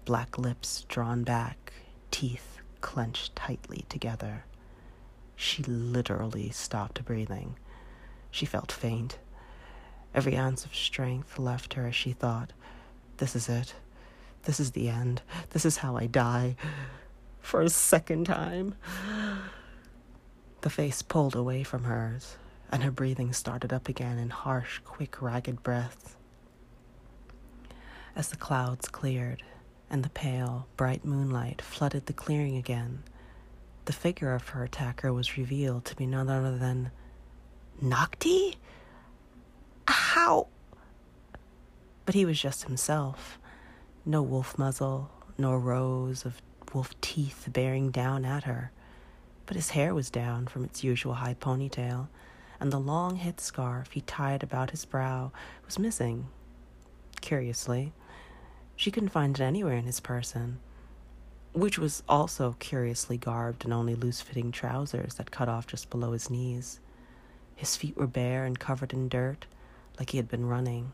black 0.04 0.38
lips 0.38 0.84
drawn 0.86 1.24
back, 1.24 1.72
teeth 2.12 2.58
clenched 2.80 3.34
tightly 3.34 3.84
together. 3.88 4.44
She 5.34 5.64
literally 5.64 6.50
stopped 6.50 7.04
breathing. 7.04 7.56
She 8.30 8.46
felt 8.46 8.70
faint. 8.70 9.18
Every 10.14 10.36
ounce 10.36 10.64
of 10.64 10.76
strength 10.76 11.40
left 11.40 11.74
her 11.74 11.88
as 11.88 11.96
she 11.96 12.12
thought, 12.12 12.52
This 13.16 13.34
is 13.34 13.48
it. 13.48 13.74
This 14.44 14.60
is 14.60 14.72
the 14.72 14.88
end. 14.88 15.22
This 15.50 15.64
is 15.64 15.78
how 15.78 15.96
I 15.96 16.06
die. 16.06 16.56
For 17.40 17.60
a 17.60 17.68
second 17.68 18.24
time. 18.26 18.74
The 20.62 20.70
face 20.70 21.02
pulled 21.02 21.34
away 21.34 21.62
from 21.62 21.84
hers, 21.84 22.36
and 22.70 22.82
her 22.82 22.90
breathing 22.90 23.32
started 23.32 23.72
up 23.72 23.88
again 23.88 24.18
in 24.18 24.30
harsh, 24.30 24.78
quick, 24.84 25.22
ragged 25.22 25.62
breaths. 25.62 26.16
As 28.14 28.28
the 28.28 28.36
clouds 28.36 28.88
cleared 28.88 29.42
and 29.88 30.04
the 30.04 30.10
pale, 30.10 30.68
bright 30.76 31.04
moonlight 31.04 31.62
flooded 31.62 32.06
the 32.06 32.12
clearing 32.12 32.56
again, 32.56 33.02
the 33.86 33.92
figure 33.92 34.34
of 34.34 34.50
her 34.50 34.62
attacker 34.62 35.12
was 35.12 35.38
revealed 35.38 35.84
to 35.86 35.96
be 35.96 36.06
none 36.06 36.28
other 36.28 36.56
than 36.56 36.90
Nocti? 37.82 38.56
How? 39.88 40.46
But 42.04 42.14
he 42.14 42.24
was 42.24 42.40
just 42.40 42.64
himself. 42.64 43.39
No 44.04 44.22
wolf 44.22 44.56
muzzle, 44.56 45.10
nor 45.36 45.60
rows 45.60 46.24
of 46.24 46.40
wolf 46.72 46.98
teeth 47.00 47.48
bearing 47.52 47.90
down 47.90 48.24
at 48.24 48.44
her. 48.44 48.72
But 49.44 49.56
his 49.56 49.70
hair 49.70 49.94
was 49.94 50.10
down 50.10 50.46
from 50.46 50.64
its 50.64 50.82
usual 50.82 51.14
high 51.14 51.34
ponytail, 51.34 52.08
and 52.58 52.72
the 52.72 52.80
long 52.80 53.18
headscarf 53.18 53.92
he 53.92 54.00
tied 54.00 54.42
about 54.42 54.70
his 54.70 54.84
brow 54.84 55.32
was 55.66 55.78
missing. 55.78 56.28
Curiously, 57.20 57.92
she 58.74 58.90
couldn't 58.90 59.10
find 59.10 59.38
it 59.38 59.42
anywhere 59.42 59.76
in 59.76 59.84
his 59.84 60.00
person, 60.00 60.60
which 61.52 61.78
was 61.78 62.02
also 62.08 62.56
curiously 62.58 63.18
garbed 63.18 63.64
in 63.64 63.72
only 63.72 63.94
loose 63.94 64.22
fitting 64.22 64.50
trousers 64.50 65.14
that 65.14 65.30
cut 65.30 65.48
off 65.48 65.66
just 65.66 65.90
below 65.90 66.12
his 66.12 66.30
knees. 66.30 66.80
His 67.54 67.76
feet 67.76 67.96
were 67.98 68.06
bare 68.06 68.46
and 68.46 68.58
covered 68.58 68.94
in 68.94 69.10
dirt, 69.10 69.44
like 69.98 70.10
he 70.10 70.16
had 70.16 70.28
been 70.28 70.46
running 70.46 70.92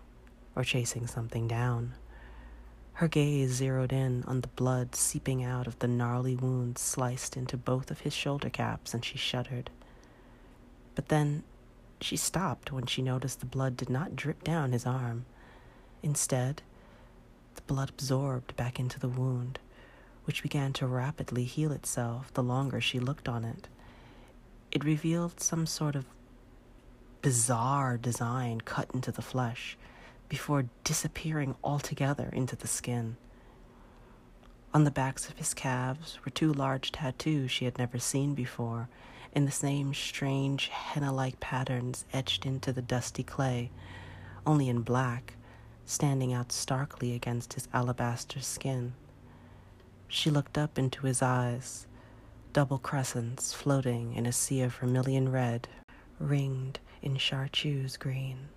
or 0.57 0.65
chasing 0.65 1.07
something 1.07 1.47
down. 1.47 1.95
Her 2.97 3.09
gaze 3.09 3.51
zeroed 3.51 3.93
in 3.93 4.25
on 4.25 4.41
the 4.41 4.49
blood 4.49 4.95
seeping 4.95 5.45
out 5.45 5.67
of 5.67 5.79
the 5.81 5.87
gnarly 5.87 6.35
wounds 6.35 6.81
sliced 6.81 7.37
into 7.37 7.59
both 7.59 7.91
of 7.91 8.01
his 8.01 8.15
shoulder 8.15 8.49
caps, 8.49 8.95
and 8.95 9.05
she 9.05 9.19
shuddered. 9.19 9.69
But 10.95 11.09
then 11.09 11.43
she 12.01 12.17
stopped 12.17 12.73
when 12.73 12.87
she 12.87 13.03
noticed 13.03 13.41
the 13.41 13.47
blood 13.47 13.77
did 13.77 13.91
not 13.91 14.17
drip 14.17 14.43
down 14.43 14.73
his 14.73 14.87
arm. 14.87 15.27
Instead, 16.03 16.63
the 17.55 17.61
blood 17.63 17.91
absorbed 17.91 18.57
back 18.57 18.81
into 18.81 18.99
the 18.99 19.09
wound, 19.09 19.59
which 20.25 20.43
began 20.43 20.73
to 20.73 20.87
rapidly 20.87 21.45
heal 21.45 21.73
itself 21.73 22.33
the 22.33 22.43
longer 22.43 22.81
she 22.81 22.99
looked 22.99 23.29
on 23.29 23.45
it. 23.45 23.69
It 24.73 24.85
revealed 24.85 25.39
some 25.39 25.67
sort 25.67 25.97
of 25.97 26.07
bizarre 27.21 27.99
design 27.99 28.63
cut 28.63 28.91
into 28.95 29.13
the 29.13 29.21
flesh 29.21 29.77
before 30.29 30.69
disappearing 30.85 31.55
altogether 31.63 32.29
into 32.33 32.57
the 32.57 32.69
skin. 32.69 33.17
On 34.75 34.85
the 34.85 34.91
backs 34.91 35.29
of 35.29 35.39
his 35.39 35.55
calves 35.55 36.19
were 36.25 36.31
two 36.31 36.53
large 36.53 36.93
tattoos 36.93 37.51
she 37.51 37.65
had 37.65 37.79
never 37.79 37.99
seen 37.99 38.35
before, 38.35 38.89
in 39.33 39.45
the 39.45 39.51
same 39.51 39.95
strange 39.95 40.69
henna 40.69 41.13
like 41.13 41.41
patterns 41.41 42.05
etched 42.13 42.45
into 42.45 42.73
the 42.73 42.83
dusty 42.83 43.23
clay, 43.23 43.71
only 44.47 44.69
in 44.69 44.83
black, 44.83 45.35
standing 45.85 46.33
out 46.33 46.53
starkly 46.53 47.15
against 47.15 47.55
his 47.55 47.69
alabaster 47.73 48.41
skin. 48.41 48.95
She 50.09 50.31
looked 50.31 50.59
up 50.59 50.79
into 50.79 51.07
his 51.07 51.23
eyes, 51.23 51.87
double 52.53 52.79
crescents 52.79 53.53
floating 53.53 54.15
in 54.15 54.27
a 54.27 54.33
sea 54.33 54.63
of 54.63 54.75
vermilion 54.75 55.31
red, 55.31 55.69
ringed 56.19 56.81
in 57.03 57.17
chartreuse 57.17 57.97
green, 57.97 58.49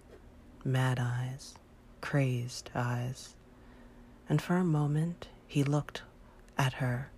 mad 0.63 0.99
eyes, 0.99 1.55
crazed 2.01 2.69
eyes. 2.75 3.35
And 4.27 4.41
for 4.41 4.55
a 4.57 4.63
moment 4.63 5.27
he 5.47 5.63
looked 5.63 6.03
at 6.57 6.73
her 6.73 7.09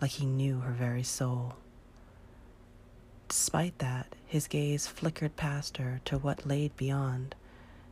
like 0.00 0.12
he 0.12 0.26
knew 0.26 0.60
her 0.60 0.72
very 0.72 1.02
soul. 1.02 1.54
Despite 3.28 3.78
that, 3.78 4.14
his 4.26 4.46
gaze 4.46 4.86
flickered 4.86 5.36
past 5.36 5.76
her 5.76 6.00
to 6.06 6.18
what 6.18 6.46
laid 6.46 6.76
beyond, 6.76 7.34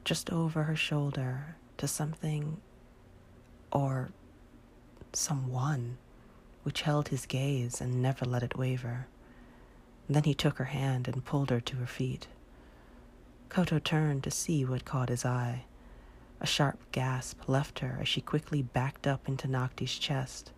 just 0.04 0.33
over 0.33 0.62
her 0.64 0.76
shoulder, 0.76 1.56
to 1.78 1.87
something 1.87 2.59
or 3.71 4.11
someone 5.12 5.99
which 6.62 6.83
held 6.83 7.09
his 7.09 7.26
gaze 7.26 7.80
and 7.80 8.00
never 8.02 8.25
let 8.25 8.42
it 8.42 8.56
waver. 8.56 9.06
then 10.09 10.23
he 10.25 10.35
took 10.35 10.59
her 10.59 10.66
hand 10.66 11.09
and 11.09 11.25
pulled 11.25 11.50
her 11.50 11.61
to 11.61 11.76
her 11.76 11.87
feet. 11.87 12.28
Koto 13.49 13.78
turned 13.78 14.23
to 14.25 14.30
see 14.30 14.64
what 14.64 14.85
caught 14.85 15.09
his 15.09 15.25
eye. 15.25 15.64
A 16.40 16.46
sharp 16.46 16.78
gasp 16.92 17.48
left 17.48 17.78
her 17.78 17.98
as 18.00 18.08
she 18.08 18.20
quickly 18.20 18.62
backed 18.62 19.06
up 19.06 19.28
into 19.28 19.48
Nocti's 19.48 19.98
chest. 19.98 20.52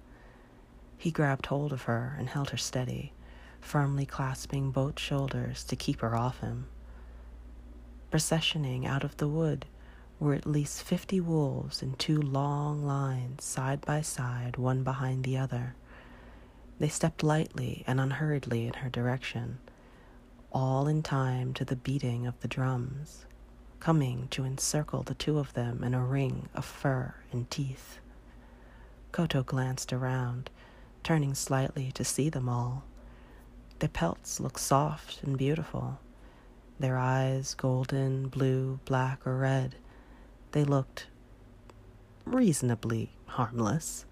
He 0.97 1.11
grabbed 1.11 1.47
hold 1.47 1.73
of 1.73 1.83
her 1.83 2.17
and 2.19 2.29
held 2.29 2.51
her 2.51 2.57
steady, 2.57 3.13
firmly 3.61 4.05
clasping 4.05 4.71
both 4.71 4.99
shoulders 4.99 5.65
to 5.65 5.77
keep 5.77 6.01
her 6.01 6.17
off 6.17 6.41
him. 6.41 6.67
Processioning 8.11 8.87
out 8.87 9.05
of 9.05 9.17
the 9.19 9.29
wood 9.29 9.67
were 10.19 10.35
at 10.35 10.47
least 10.47 10.83
fifty 10.83 11.21
wolves 11.21 11.83
in 11.83 11.95
two 11.95 12.21
long 12.21 12.85
lines, 12.85 13.45
side 13.45 13.81
by 13.83 14.01
side, 14.01 14.57
one 14.57 14.83
behind 14.83 15.23
the 15.23 15.39
other. 15.39 15.77
They 16.81 16.89
stepped 16.89 17.23
lightly 17.23 17.85
and 17.87 18.01
unhurriedly 18.01 18.67
in 18.67 18.75
her 18.75 18.89
direction, 18.89 19.59
all 20.51 20.89
in 20.89 21.03
time 21.03 21.55
to 21.55 21.65
the 21.65 21.77
beating 21.77 22.27
of 22.27 22.41
the 22.41 22.49
drums, 22.49 23.27
coming 23.81 24.29
to 24.31 24.45
encircle 24.45 25.03
the 25.03 25.15
two 25.15 25.39
of 25.39 25.53
them 25.55 25.83
in 25.85 25.95
a 25.95 26.05
ring 26.05 26.49
of 26.55 26.65
fur 26.65 27.15
and 27.33 27.51
teeth. 27.51 27.99
Koto 29.13 29.43
glanced 29.43 29.93
around, 29.93 30.51
turning 31.03 31.35
slightly 31.35 31.91
to 31.93 32.05
see 32.05 32.29
them 32.29 32.49
all. 32.49 32.85
Their 33.79 33.89
pelts 33.89 34.41
looked 34.41 34.61
soft 34.61 35.23
and 35.23 35.39
beautiful, 35.39 35.99
their 36.79 36.99
eyes 36.99 37.55
golden, 37.55 38.29
blue, 38.29 38.81
black, 38.85 39.27
or 39.27 39.37
red 39.37 39.77
they 40.53 40.65
looked 40.65 41.07
reasonably 42.25 43.11
harmless. 43.27 44.07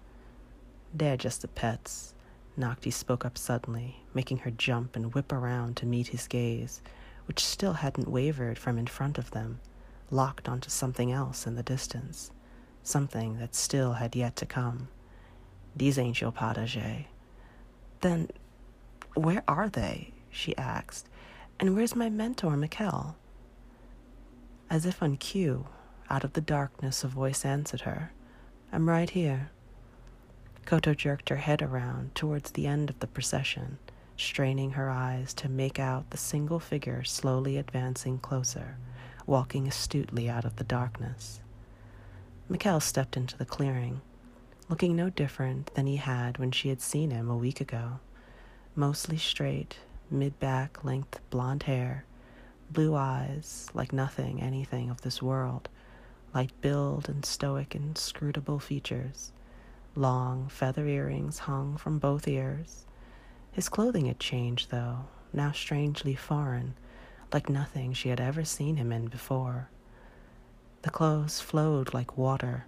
They're 0.93 1.17
just 1.17 1.41
the 1.41 1.47
pets. 1.47 2.13
Noctis 2.55 2.95
spoke 2.95 3.25
up 3.25 3.37
suddenly, 3.37 4.03
making 4.13 4.39
her 4.39 4.51
jump 4.51 4.95
and 4.95 5.13
whip 5.13 5.31
around 5.31 5.77
to 5.77 5.85
meet 5.85 6.07
his 6.07 6.27
gaze, 6.27 6.81
which 7.27 7.45
still 7.45 7.73
hadn't 7.73 8.09
wavered 8.09 8.57
from 8.57 8.77
in 8.77 8.87
front 8.87 9.17
of 9.17 9.31
them, 9.31 9.59
locked 10.09 10.47
onto 10.47 10.69
something 10.69 11.11
else 11.11 11.45
in 11.45 11.55
the 11.55 11.63
distance, 11.63 12.31
something 12.83 13.37
that 13.39 13.53
still 13.53 13.93
had 13.93 14.15
yet 14.15 14.35
to 14.37 14.45
come. 14.45 14.87
These 15.75 15.99
ain't 15.99 16.21
your. 16.21 16.33
Then, 18.01 18.29
where 19.13 19.43
are 19.47 19.69
they? 19.69 20.13
she 20.31 20.57
asked. 20.57 21.07
And 21.59 21.75
where's 21.75 21.95
my 21.95 22.09
mentor, 22.09 22.51
Mikkel? 22.51 23.15
As 24.69 24.85
if 24.85 25.01
on 25.01 25.17
cue, 25.17 25.67
out 26.09 26.23
of 26.23 26.33
the 26.33 26.41
darkness, 26.41 27.03
a 27.03 27.07
voice 27.07 27.43
answered 27.43 27.81
her. 27.81 28.11
I'm 28.71 28.89
right 28.89 29.09
here. 29.09 29.49
Koto 30.65 30.93
jerked 30.93 31.29
her 31.29 31.37
head 31.37 31.61
around 31.61 32.13
towards 32.13 32.51
the 32.51 32.67
end 32.67 32.89
of 32.89 32.99
the 32.99 33.07
procession, 33.07 33.77
straining 34.17 34.71
her 34.71 34.89
eyes 34.89 35.33
to 35.35 35.47
make 35.47 35.79
out 35.79 36.09
the 36.09 36.17
single 36.17 36.59
figure 36.59 37.03
slowly 37.03 37.57
advancing 37.57 38.17
closer, 38.17 38.77
walking 39.25 39.67
astutely 39.67 40.27
out 40.27 40.43
of 40.43 40.55
the 40.55 40.63
darkness. 40.63 41.39
Mikkel 42.49 42.81
stepped 42.81 43.15
into 43.15 43.37
the 43.37 43.45
clearing, 43.45 44.01
looking 44.69 44.95
no 44.95 45.09
different 45.09 45.73
than 45.75 45.85
he 45.85 45.97
had 45.97 46.37
when 46.39 46.51
she 46.51 46.69
had 46.69 46.81
seen 46.81 47.11
him 47.11 47.29
a 47.29 47.37
week 47.37 47.61
ago. 47.61 47.99
Mostly 48.75 49.17
straight, 49.17 49.77
mid 50.09 50.39
back 50.39 50.83
length 50.83 51.19
blond 51.29 51.63
hair, 51.63 52.05
blue 52.71 52.95
eyes 52.95 53.67
like 53.73 53.93
nothing 53.93 54.41
anything 54.41 54.89
of 54.89 55.01
this 55.01 55.21
world, 55.21 55.69
light 56.33 56.51
build 56.61 57.07
and 57.07 57.23
stoic 57.23 57.75
inscrutable 57.75 58.59
features. 58.59 59.31
Long 59.95 60.47
feather 60.47 60.87
earrings 60.87 61.39
hung 61.39 61.77
from 61.77 61.99
both 61.99 62.27
ears. 62.27 62.86
His 63.57 63.69
clothing 63.69 64.05
had 64.05 64.19
changed, 64.19 64.69
though, 64.69 65.05
now 65.33 65.51
strangely 65.51 66.13
foreign, 66.13 66.75
like 67.33 67.49
nothing 67.49 67.91
she 67.91 68.09
had 68.09 68.19
ever 68.21 68.45
seen 68.45 68.77
him 68.77 68.91
in 68.91 69.07
before. 69.07 69.69
The 70.83 70.91
clothes 70.91 71.41
flowed 71.41 71.91
like 71.91 72.19
water, 72.19 72.67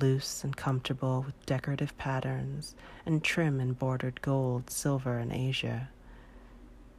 loose 0.00 0.42
and 0.42 0.56
comfortable 0.56 1.22
with 1.22 1.46
decorative 1.46 1.96
patterns 1.96 2.74
and 3.06 3.22
trim 3.22 3.60
and 3.60 3.78
bordered 3.78 4.20
gold, 4.20 4.68
silver, 4.68 5.16
and 5.16 5.32
azure. 5.32 5.90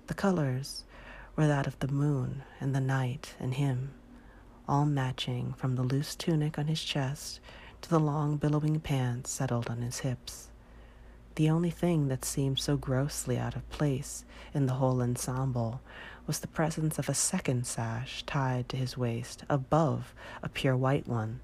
The 0.06 0.14
colors 0.14 0.86
were 1.36 1.48
that 1.48 1.68
of 1.68 1.78
the 1.80 1.90
moon 1.90 2.44
and 2.62 2.74
the 2.74 2.80
night 2.80 3.36
and 3.42 3.56
him 3.56 3.92
all 4.70 4.86
matching 4.86 5.52
from 5.58 5.76
the 5.76 5.84
loose 5.84 6.16
tunic 6.16 6.58
on 6.58 6.68
his 6.68 6.82
chest 6.82 7.42
to 7.82 7.90
the 7.90 8.00
long 8.00 8.38
billowing 8.38 8.80
pants 8.80 9.32
settled 9.32 9.70
on 9.70 9.82
his 9.82 10.00
hips. 10.00 10.48
The 11.38 11.52
only 11.52 11.70
thing 11.70 12.08
that 12.08 12.26
seemed 12.26 12.58
so 12.58 12.78
grossly 12.78 13.38
out 13.38 13.56
of 13.56 13.70
place 13.70 14.26
in 14.56 14.66
the 14.66 14.74
whole 14.74 15.04
ensemble 15.04 15.82
was 16.26 16.40
the 16.40 16.48
presence 16.48 16.98
of 16.98 17.10
a 17.10 17.14
second 17.14 17.68
sash 17.68 18.24
tied 18.24 18.68
to 18.70 18.76
his 18.76 18.98
waist 18.98 19.44
above 19.48 20.16
a 20.42 20.50
pure 20.50 20.76
white 20.76 21.08
one, 21.08 21.42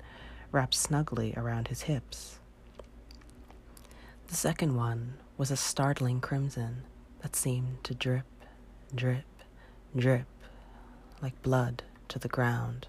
wrapped 0.52 0.74
snugly 0.74 1.36
around 1.38 1.68
his 1.68 1.84
hips. 1.84 2.40
The 4.30 4.36
second 4.36 4.76
one 4.76 5.14
was 5.38 5.52
a 5.52 5.56
startling 5.56 6.22
crimson 6.22 6.86
that 7.22 7.36
seemed 7.36 7.84
to 7.84 7.94
drip, 7.94 8.26
drip, 8.96 9.26
drip 9.96 10.26
like 11.22 11.40
blood 11.44 11.84
to 12.08 12.18
the 12.18 12.28
ground. 12.28 12.88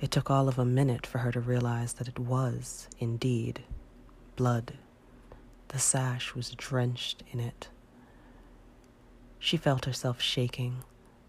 It 0.00 0.10
took 0.10 0.32
all 0.32 0.48
of 0.48 0.58
a 0.58 0.64
minute 0.64 1.06
for 1.06 1.18
her 1.18 1.30
to 1.30 1.38
realize 1.38 1.92
that 1.92 2.08
it 2.08 2.18
was, 2.18 2.88
indeed, 2.98 3.62
blood. 4.36 4.74
The 5.68 5.78
sash 5.78 6.34
was 6.34 6.50
drenched 6.50 7.22
in 7.30 7.40
it. 7.40 7.68
She 9.38 9.56
felt 9.56 9.84
herself 9.84 10.20
shaking, 10.20 10.84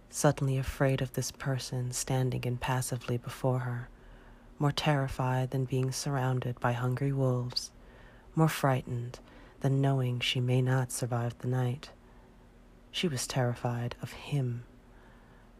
suddenly 0.10 0.58
afraid 0.58 1.02
of 1.02 1.14
this 1.14 1.32
person 1.32 1.92
standing 1.92 2.44
impassively 2.44 3.18
before 3.18 3.60
her, 3.60 3.90
more 4.58 4.72
terrified 4.72 5.52
than 5.52 5.66
being 5.66 5.92
surrounded 5.92 6.60
by 6.60 6.72
hungry 6.72 7.12
wolves, 7.12 7.72
more 8.36 8.48
frightened 8.48 9.20
than 9.60 9.82
knowing 9.82 10.20
she 10.20 10.40
may 10.40 10.62
not 10.62 10.92
survive 10.92 11.38
the 11.40 11.48
night. 11.48 11.90
She 12.92 13.08
was 13.08 13.28
terrified 13.28 13.96
of 14.02 14.12
him 14.14 14.64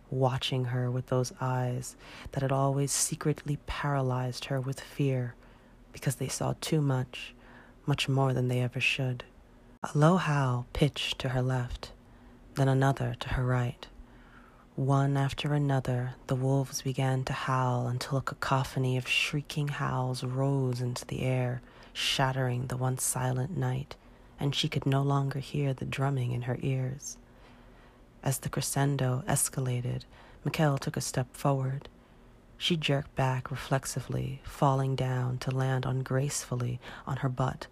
watching 0.10 0.66
her 0.66 0.90
with 0.90 1.08
those 1.08 1.34
eyes 1.42 1.96
that 2.32 2.42
had 2.42 2.52
always 2.52 2.92
secretly 2.92 3.58
paralyzed 3.66 4.46
her 4.46 4.62
with 4.62 4.80
fear 4.80 5.36
because 5.92 6.16
they 6.16 6.28
saw 6.28 6.54
too 6.62 6.82
much, 6.82 7.35
much 7.88 8.10
more 8.10 8.34
than 8.34 8.48
they 8.48 8.62
ever 8.62 8.80
should. 8.80 9.24
A 9.84 9.98
low 9.98 10.18
howl 10.18 10.66
pitched 10.74 11.20
to 11.20 11.30
her 11.30 11.42
left, 11.42 11.92
then 12.56 12.68
another 12.68 13.16
to 13.20 13.30
her 13.30 13.46
right. 13.46 13.88
One 14.76 15.16
after 15.16 15.54
another, 15.54 16.16
the 16.28 16.36
wolves 16.36 16.82
began 16.82 17.24
to 17.26 17.34
howl 17.34 17.88
until 17.88 18.18
a 18.18 18.22
cacophony 18.22 18.98
of 18.98 19.08
shrieking 19.08 19.70
howls 19.70 20.24
rose 20.24 20.82
into 20.82 21.06
the 21.06 21.22
air, 21.22 21.62
shattering 21.94 22.68
the 22.68 22.76
once 22.76 23.04
silent 23.04 23.56
night, 23.56 23.96
and 24.38 24.54
she 24.54 24.68
could 24.68 24.86
no 24.86 25.02
longer 25.02 25.40
hear 25.40 25.74
the 25.74 25.86
drumming 25.86 26.34
in 26.34 26.42
her 26.44 26.58
ears. 26.62 27.16
As 28.22 28.40
the 28.40 28.50
crescendo 28.50 29.24
escalated, 29.28 30.02
Mikkel 30.46 30.80
took 30.80 30.98
a 30.98 31.02
step 31.02 31.34
forward. 31.34 31.88
She 32.58 32.76
jerked 32.76 33.16
back 33.16 33.52
reflexively, 33.52 34.42
falling 34.44 34.96
down 34.96 35.38
to 35.40 35.52
land 35.52 35.86
ungracefully 35.86 36.80
on 37.08 37.18
her 37.18 37.30
butt, 37.30 37.68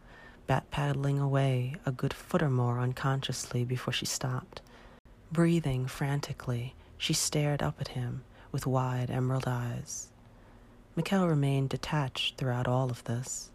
bat 0.48 0.70
paddling 0.72 1.20
away 1.20 1.76
a 1.86 1.92
good 1.92 2.14
foot 2.14 2.42
or 2.42 2.50
more 2.50 2.80
unconsciously 2.80 3.64
before 3.64 3.94
she 3.94 4.06
stopped. 4.06 4.62
Breathing 5.32 5.88
frantically, 5.88 6.76
she 6.98 7.14
stared 7.14 7.64
up 7.64 7.80
at 7.80 7.90
him 7.90 8.24
with 8.52 8.68
wide 8.68 9.10
emerald 9.10 9.48
eyes. 9.48 10.10
Mikkel 10.96 11.28
remained 11.28 11.70
detached 11.70 12.38
throughout 12.38 12.68
all 12.68 12.92
of 12.92 13.04
this, 13.06 13.50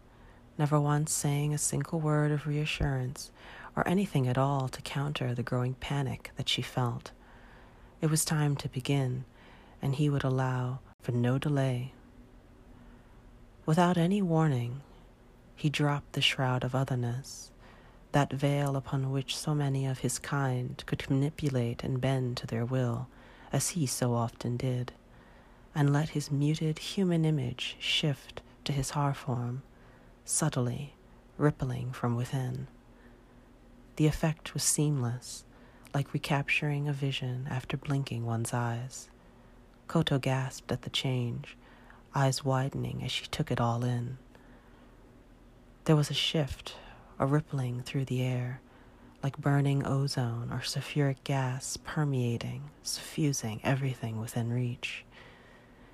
never 0.57 0.79
once 0.79 1.13
saying 1.13 1.53
a 1.53 1.57
single 1.57 1.99
word 1.99 2.31
of 2.31 2.45
reassurance 2.45 3.31
or 3.75 3.87
anything 3.87 4.27
at 4.27 4.37
all 4.37 4.67
to 4.67 4.81
counter 4.81 5.33
the 5.33 5.43
growing 5.43 5.73
panic 5.75 6.31
that 6.35 6.49
she 6.49 6.61
felt. 6.61 7.11
It 8.01 8.09
was 8.09 8.25
time 8.25 8.55
to 8.57 8.67
begin, 8.67 9.23
and 9.81 9.95
he 9.95 10.09
would 10.09 10.23
allow 10.23 10.79
for 11.01 11.13
no 11.13 11.37
delay. 11.37 11.93
Without 13.65 13.97
any 13.97 14.21
warning, 14.21 14.81
he 15.59 15.69
dropped 15.69 16.13
the 16.13 16.21
shroud 16.21 16.63
of 16.63 16.73
otherness, 16.73 17.51
that 18.13 18.31
veil 18.31 18.77
upon 18.77 19.11
which 19.11 19.35
so 19.35 19.53
many 19.53 19.85
of 19.85 19.99
his 19.99 20.17
kind 20.17 20.81
could 20.85 21.09
manipulate 21.09 21.83
and 21.83 21.99
bend 21.99 22.37
to 22.37 22.47
their 22.47 22.63
will, 22.63 23.09
as 23.51 23.69
he 23.69 23.85
so 23.85 24.13
often 24.13 24.55
did, 24.55 24.93
and 25.75 25.91
let 25.91 26.09
his 26.09 26.31
muted 26.31 26.79
human 26.79 27.25
image 27.25 27.75
shift 27.77 28.41
to 28.63 28.71
his 28.71 28.91
Har 28.91 29.13
form, 29.13 29.61
subtly 30.23 30.95
rippling 31.37 31.91
from 31.91 32.15
within. 32.15 32.67
The 33.97 34.07
effect 34.07 34.53
was 34.53 34.63
seamless, 34.63 35.43
like 35.93 36.13
recapturing 36.13 36.87
a 36.87 36.93
vision 36.93 37.47
after 37.49 37.75
blinking 37.75 38.25
one's 38.25 38.53
eyes. 38.53 39.09
Koto 39.87 40.19
gasped 40.19 40.71
at 40.71 40.83
the 40.83 40.89
change, 40.89 41.57
eyes 42.15 42.45
widening 42.45 43.03
as 43.03 43.11
she 43.11 43.25
took 43.27 43.51
it 43.51 43.59
all 43.59 43.83
in. 43.83 44.19
There 45.85 45.95
was 45.95 46.09
a 46.11 46.13
shift, 46.13 46.75
a 47.17 47.25
rippling 47.25 47.81
through 47.81 48.05
the 48.05 48.21
air, 48.21 48.61
like 49.23 49.37
burning 49.37 49.85
ozone 49.85 50.51
or 50.51 50.59
sulfuric 50.59 51.23
gas 51.23 51.77
permeating, 51.77 52.69
suffusing 52.83 53.59
everything 53.63 54.19
within 54.19 54.53
reach. 54.53 55.03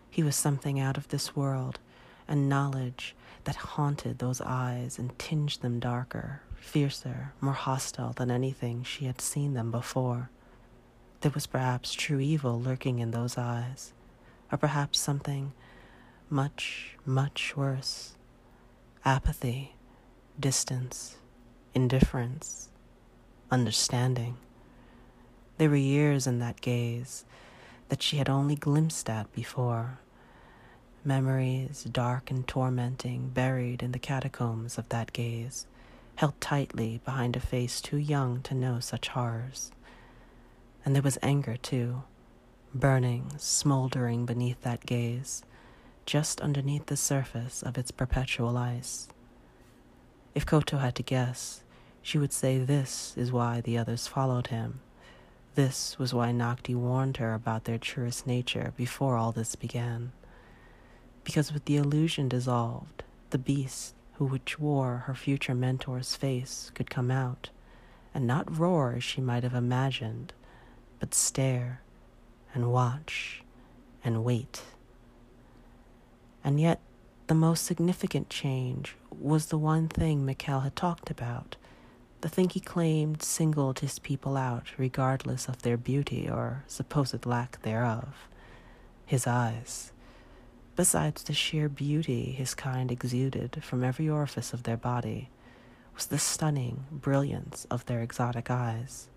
He 0.10 0.22
was 0.24 0.36
something 0.36 0.80
out 0.80 0.98
of 0.98 1.08
this 1.08 1.36
world, 1.36 1.80
and 2.28 2.50
knowledge 2.50 3.16
that 3.46 3.56
haunted 3.56 4.20
those 4.20 4.42
eyes 4.42 4.98
and 4.98 5.18
tinged 5.18 5.62
them 5.62 5.80
darker, 5.80 6.42
fiercer, 6.56 7.34
more 7.40 7.54
hostile 7.54 8.14
than 8.14 8.32
anything 8.32 8.84
she 8.84 9.06
had 9.06 9.22
seen 9.22 9.54
them 9.54 9.72
before. 9.72 10.30
There 11.22 11.32
was 11.32 11.48
perhaps 11.48 11.94
true 11.94 12.20
evil 12.20 12.60
lurking 12.60 13.00
in 13.00 13.12
those 13.12 13.38
eyes, 13.38 13.94
or 14.52 14.58
perhaps 14.58 15.00
something 15.00 15.54
much, 16.30 16.98
much 17.06 17.56
worse 17.56 18.16
apathy, 19.06 19.75
distance, 20.40 21.18
indifference, 21.74 22.70
understanding. 23.50 24.38
There 25.58 25.70
were 25.70 25.76
years 25.76 26.28
in 26.28 26.40
that 26.40 26.60
gaze 26.60 27.24
that 27.90 28.04
she 28.04 28.18
had 28.18 28.30
only 28.30 28.56
glimpsed 28.56 29.10
at 29.10 29.32
before. 29.34 30.00
Memories, 31.06 31.84
dark 31.84 32.32
and 32.32 32.48
tormenting, 32.48 33.30
buried 33.30 33.82
in 33.82 33.92
the 33.92 34.00
catacombs 34.00 34.78
of 34.78 34.90
that 34.90 35.14
gaze, 35.14 35.68
held 36.16 36.40
tightly 36.42 37.00
behind 37.06 37.36
a 37.36 37.40
face 37.40 37.80
too 37.80 37.98
young 37.98 38.42
to 38.42 38.56
know 38.56 38.80
such 38.80 39.10
horrors. 39.10 39.72
And 40.84 40.96
there 40.96 41.04
was 41.04 41.18
anger, 41.22 41.56
too, 41.58 42.04
burning, 42.74 43.32
smoldering 43.38 44.26
beneath 44.26 44.62
that 44.62 44.86
gaze, 44.86 45.44
just 46.06 46.42
underneath 46.42 46.88
the 46.88 46.98
surface 46.98 47.64
of 47.64 47.78
its 47.78 47.92
perpetual 47.92 48.58
ice. 48.58 49.08
If 50.36 50.46
Koto 50.46 50.78
had 50.78 50.96
to 50.96 51.04
guess, 51.04 51.64
she 52.02 52.18
would 52.18 52.34
say 52.34 52.58
this 52.58 53.14
is 53.16 53.32
why 53.32 53.62
the 53.62 53.78
others 53.78 54.06
followed 54.06 54.48
him. 54.48 54.82
This 55.56 55.98
was 55.98 56.14
why 56.14 56.34
Nakti 56.34 56.76
warned 56.76 57.18
her 57.18 57.34
about 57.34 57.64
their 57.64 57.78
truest 57.78 58.28
nature 58.28 58.74
before 58.76 59.16
all 59.16 59.32
this 59.32 59.56
began. 59.56 60.12
Because 61.24 61.54
with 61.54 61.64
the 61.64 61.78
illusion 61.78 62.28
dissolved, 62.28 63.04
the 63.30 63.38
beast 63.38 63.96
who 64.16 64.26
which 64.26 64.60
wore 64.60 65.04
her 65.08 65.16
future 65.16 65.56
mentor's 65.56 66.18
face 66.18 66.70
could 66.76 66.90
come 66.90 67.10
out, 67.10 67.50
and 68.14 68.28
not 68.28 68.58
roar 68.58 68.94
as 68.98 69.04
she 69.06 69.22
might 69.22 69.44
have 69.44 69.54
imagined, 69.54 70.34
but 71.00 71.14
stare 71.14 71.82
and 72.54 72.74
watch 72.74 73.42
and 74.04 74.26
wait. 74.26 74.64
And 76.44 76.60
yet, 76.60 76.80
the 77.28 77.36
most 77.36 77.66
significant 77.66 78.30
change 78.30 78.96
was 79.10 79.48
the 79.48 79.58
one 79.58 79.88
thing 79.88 80.26
Mikkel 80.26 80.64
had 80.64 80.76
talked 80.76 81.10
about, 81.10 81.56
the 82.22 82.30
thing 82.30 82.50
he 82.50 82.60
claimed 82.60 83.24
singled 83.24 83.80
his 83.80 84.00
people 84.00 84.38
out 84.38 84.72
regardless 84.78 85.48
of 85.48 85.62
their 85.62 85.78
beauty 85.78 86.30
or 86.30 86.64
supposed 86.68 87.26
lack 87.26 87.62
thereof 87.64 88.28
his 89.06 89.28
eyes. 89.28 89.92
Besides 90.76 91.24
the 91.24 91.34
sheer 91.34 91.70
beauty 91.70 92.32
his 92.32 92.54
kind 92.54 92.92
exuded 92.92 93.64
from 93.64 93.84
every 93.84 94.10
orifice 94.10 94.52
of 94.52 94.64
their 94.64 94.78
body, 94.78 95.30
was 95.94 96.08
the 96.08 96.20
stunning 96.20 96.86
brilliance 96.92 97.66
of 97.72 97.86
their 97.86 98.02
exotic 98.02 98.52
eyes. 98.52 99.08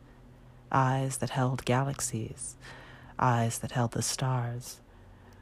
Eyes 0.70 1.16
that 1.18 1.30
held 1.30 1.64
galaxies, 1.64 2.56
eyes 3.18 3.58
that 3.58 3.72
held 3.72 3.92
the 3.92 4.02
stars, 4.02 4.80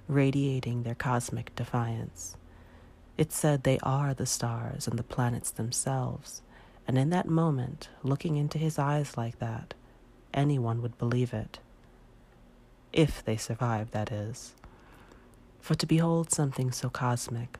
radiating 0.08 0.84
their 0.84 0.94
cosmic 0.94 1.54
defiance. 1.56 2.36
It 3.16 3.32
said 3.32 3.62
they 3.62 3.78
are 3.82 4.12
the 4.12 4.26
stars 4.26 4.86
and 4.86 4.98
the 4.98 5.02
planets 5.02 5.50
themselves, 5.50 6.42
and 6.86 6.98
in 6.98 7.10
that 7.10 7.28
moment, 7.28 7.88
looking 8.02 8.36
into 8.36 8.58
his 8.58 8.78
eyes 8.78 9.16
like 9.16 9.38
that, 9.38 9.74
anyone 10.34 10.82
would 10.82 10.98
believe 10.98 11.32
it. 11.32 11.58
If 12.92 13.24
they 13.24 13.36
survived, 13.36 13.92
that 13.92 14.12
is. 14.12 14.54
For 15.60 15.74
to 15.74 15.86
behold 15.86 16.30
something 16.30 16.70
so 16.72 16.90
cosmic, 16.90 17.58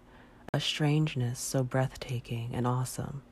a 0.53 0.61
strangeness 0.61 1.39
so 1.39 1.65
breathtaking 1.65 2.51
and 2.55 2.67
awesome, 2.67 3.23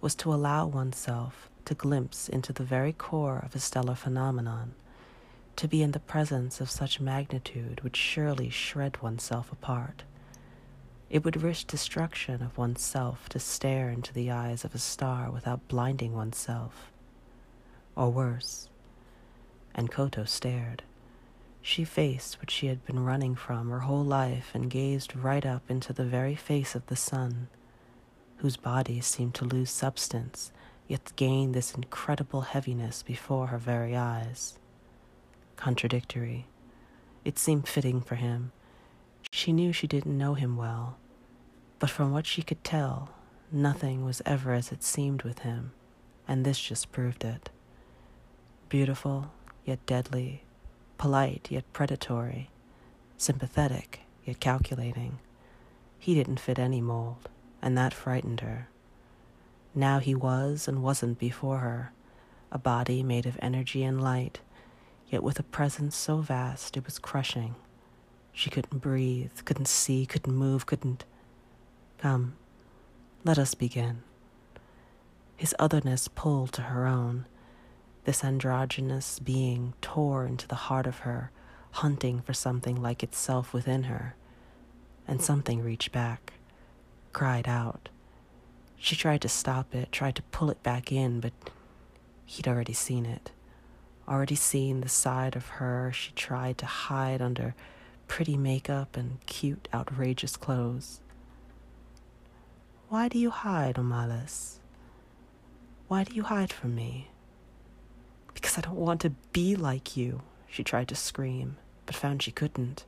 was 0.00 0.14
to 0.16 0.32
allow 0.32 0.66
oneself 0.66 1.50
to 1.64 1.74
glimpse 1.74 2.28
into 2.28 2.52
the 2.52 2.64
very 2.64 2.92
core 2.92 3.42
of 3.44 3.54
a 3.54 3.58
stellar 3.60 3.94
phenomenon 3.94 4.74
to 5.56 5.68
be 5.68 5.82
in 5.82 5.92
the 5.92 6.00
presence 6.00 6.60
of 6.60 6.70
such 6.70 7.00
magnitude 7.00 7.80
would 7.82 7.96
surely 7.96 8.50
shred 8.50 9.00
oneself 9.02 9.52
apart. 9.52 10.02
It 11.10 11.24
would 11.24 11.42
risk 11.42 11.66
destruction 11.66 12.42
of 12.42 12.58
oneself 12.58 13.28
to 13.30 13.38
stare 13.38 13.90
into 13.90 14.12
the 14.12 14.30
eyes 14.30 14.64
of 14.64 14.74
a 14.74 14.78
star 14.78 15.30
without 15.30 15.68
blinding 15.68 16.12
oneself. 16.14 16.90
Or 17.96 18.10
worse. 18.10 18.68
And 19.74 19.90
Koto 19.90 20.24
stared. 20.24 20.82
She 21.62 21.84
faced 21.84 22.38
what 22.40 22.50
she 22.50 22.66
had 22.66 22.84
been 22.84 23.04
running 23.04 23.34
from 23.34 23.70
her 23.70 23.80
whole 23.80 24.04
life 24.04 24.50
and 24.54 24.70
gazed 24.70 25.16
right 25.16 25.46
up 25.46 25.70
into 25.70 25.92
the 25.92 26.04
very 26.04 26.34
face 26.34 26.74
of 26.74 26.86
the 26.86 26.96
sun, 26.96 27.48
whose 28.38 28.56
body 28.56 29.00
seemed 29.00 29.34
to 29.36 29.44
lose 29.44 29.70
substance, 29.70 30.52
yet 30.88 31.12
gain 31.16 31.52
this 31.52 31.74
incredible 31.74 32.42
heaviness 32.42 33.02
before 33.02 33.46
her 33.48 33.58
very 33.58 33.96
eyes 33.96 34.58
contradictory. 35.56 36.46
It 37.24 37.38
seemed 37.38 37.68
fitting 37.68 38.00
for 38.00 38.16
him. 38.16 38.52
She 39.30 39.52
knew 39.52 39.72
she 39.72 39.86
didn't 39.86 40.16
know 40.16 40.34
him 40.34 40.56
well, 40.56 40.96
but 41.78 41.90
from 41.90 42.12
what 42.12 42.26
she 42.26 42.42
could 42.42 42.62
tell, 42.64 43.10
nothing 43.50 44.04
was 44.04 44.22
ever 44.24 44.52
as 44.52 44.72
it 44.72 44.82
seemed 44.82 45.22
with 45.22 45.40
him, 45.40 45.72
and 46.26 46.44
this 46.44 46.60
just 46.60 46.92
proved 46.92 47.24
it. 47.24 47.50
Beautiful, 48.68 49.32
yet 49.64 49.84
deadly, 49.86 50.44
polite, 50.98 51.48
yet 51.50 51.70
predatory, 51.72 52.50
sympathetic, 53.16 54.00
yet 54.24 54.40
calculating. 54.40 55.18
He 55.98 56.14
didn't 56.14 56.40
fit 56.40 56.58
any 56.58 56.80
mold, 56.80 57.28
and 57.60 57.76
that 57.76 57.94
frightened 57.94 58.40
her. 58.40 58.68
Now 59.74 59.98
he 59.98 60.14
was 60.14 60.68
and 60.68 60.82
wasn't 60.82 61.18
before 61.18 61.58
her, 61.58 61.92
a 62.52 62.58
body 62.58 63.02
made 63.02 63.26
of 63.26 63.38
energy 63.40 63.82
and 63.82 64.02
light 64.02 64.40
yet 65.08 65.22
with 65.22 65.38
a 65.38 65.44
presence 65.44 65.96
so 65.96 66.18
vast 66.18 66.76
it 66.76 66.84
was 66.84 66.98
crushing. 66.98 67.54
She 68.34 68.50
couldn't 68.50 68.80
breathe, 68.80 69.30
couldn't 69.44 69.68
see, 69.68 70.04
couldn't 70.04 70.34
move, 70.34 70.66
couldn't. 70.66 71.04
Come, 71.98 72.34
let 73.24 73.38
us 73.38 73.54
begin. 73.54 74.02
His 75.36 75.54
otherness 75.58 76.08
pulled 76.08 76.52
to 76.52 76.62
her 76.62 76.86
own. 76.86 77.26
This 78.04 78.22
androgynous 78.22 79.18
being 79.18 79.72
tore 79.80 80.26
into 80.26 80.46
the 80.46 80.66
heart 80.66 80.86
of 80.86 80.98
her, 80.98 81.30
hunting 81.70 82.20
for 82.20 82.34
something 82.34 82.82
like 82.82 83.02
itself 83.02 83.54
within 83.54 83.84
her. 83.84 84.16
And 85.08 85.22
something 85.22 85.62
reached 85.62 85.92
back, 85.92 86.34
cried 87.12 87.48
out. 87.48 87.88
She 88.76 88.96
tried 88.96 89.22
to 89.22 89.28
stop 89.28 89.74
it, 89.74 89.92
tried 89.92 90.16
to 90.16 90.22
pull 90.22 90.50
it 90.50 90.62
back 90.62 90.92
in, 90.92 91.20
but 91.20 91.32
he'd 92.26 92.48
already 92.48 92.74
seen 92.74 93.06
it 93.06 93.30
already 94.08 94.34
seen 94.34 94.80
the 94.80 94.88
side 94.88 95.36
of 95.36 95.46
her 95.46 95.90
she 95.92 96.12
tried 96.12 96.58
to 96.58 96.66
hide 96.66 97.22
under 97.22 97.54
pretty 98.14 98.36
makeup 98.36 98.96
and 98.96 99.18
cute, 99.26 99.66
outrageous 99.74 100.36
clothes. 100.36 101.00
Why 102.88 103.08
do 103.08 103.18
you 103.18 103.30
hide, 103.30 103.74
Omalis? 103.74 104.60
Why 105.88 106.04
do 106.04 106.14
you 106.14 106.22
hide 106.22 106.52
from 106.52 106.76
me? 106.76 107.08
Because 108.32 108.56
I 108.56 108.60
don't 108.60 108.76
want 108.76 109.00
to 109.00 109.10
be 109.32 109.56
like 109.56 109.96
you, 109.96 110.22
she 110.46 110.62
tried 110.62 110.86
to 110.90 110.94
scream, 110.94 111.56
but 111.86 111.96
found 111.96 112.22
she 112.22 112.30
couldn't. 112.30 112.84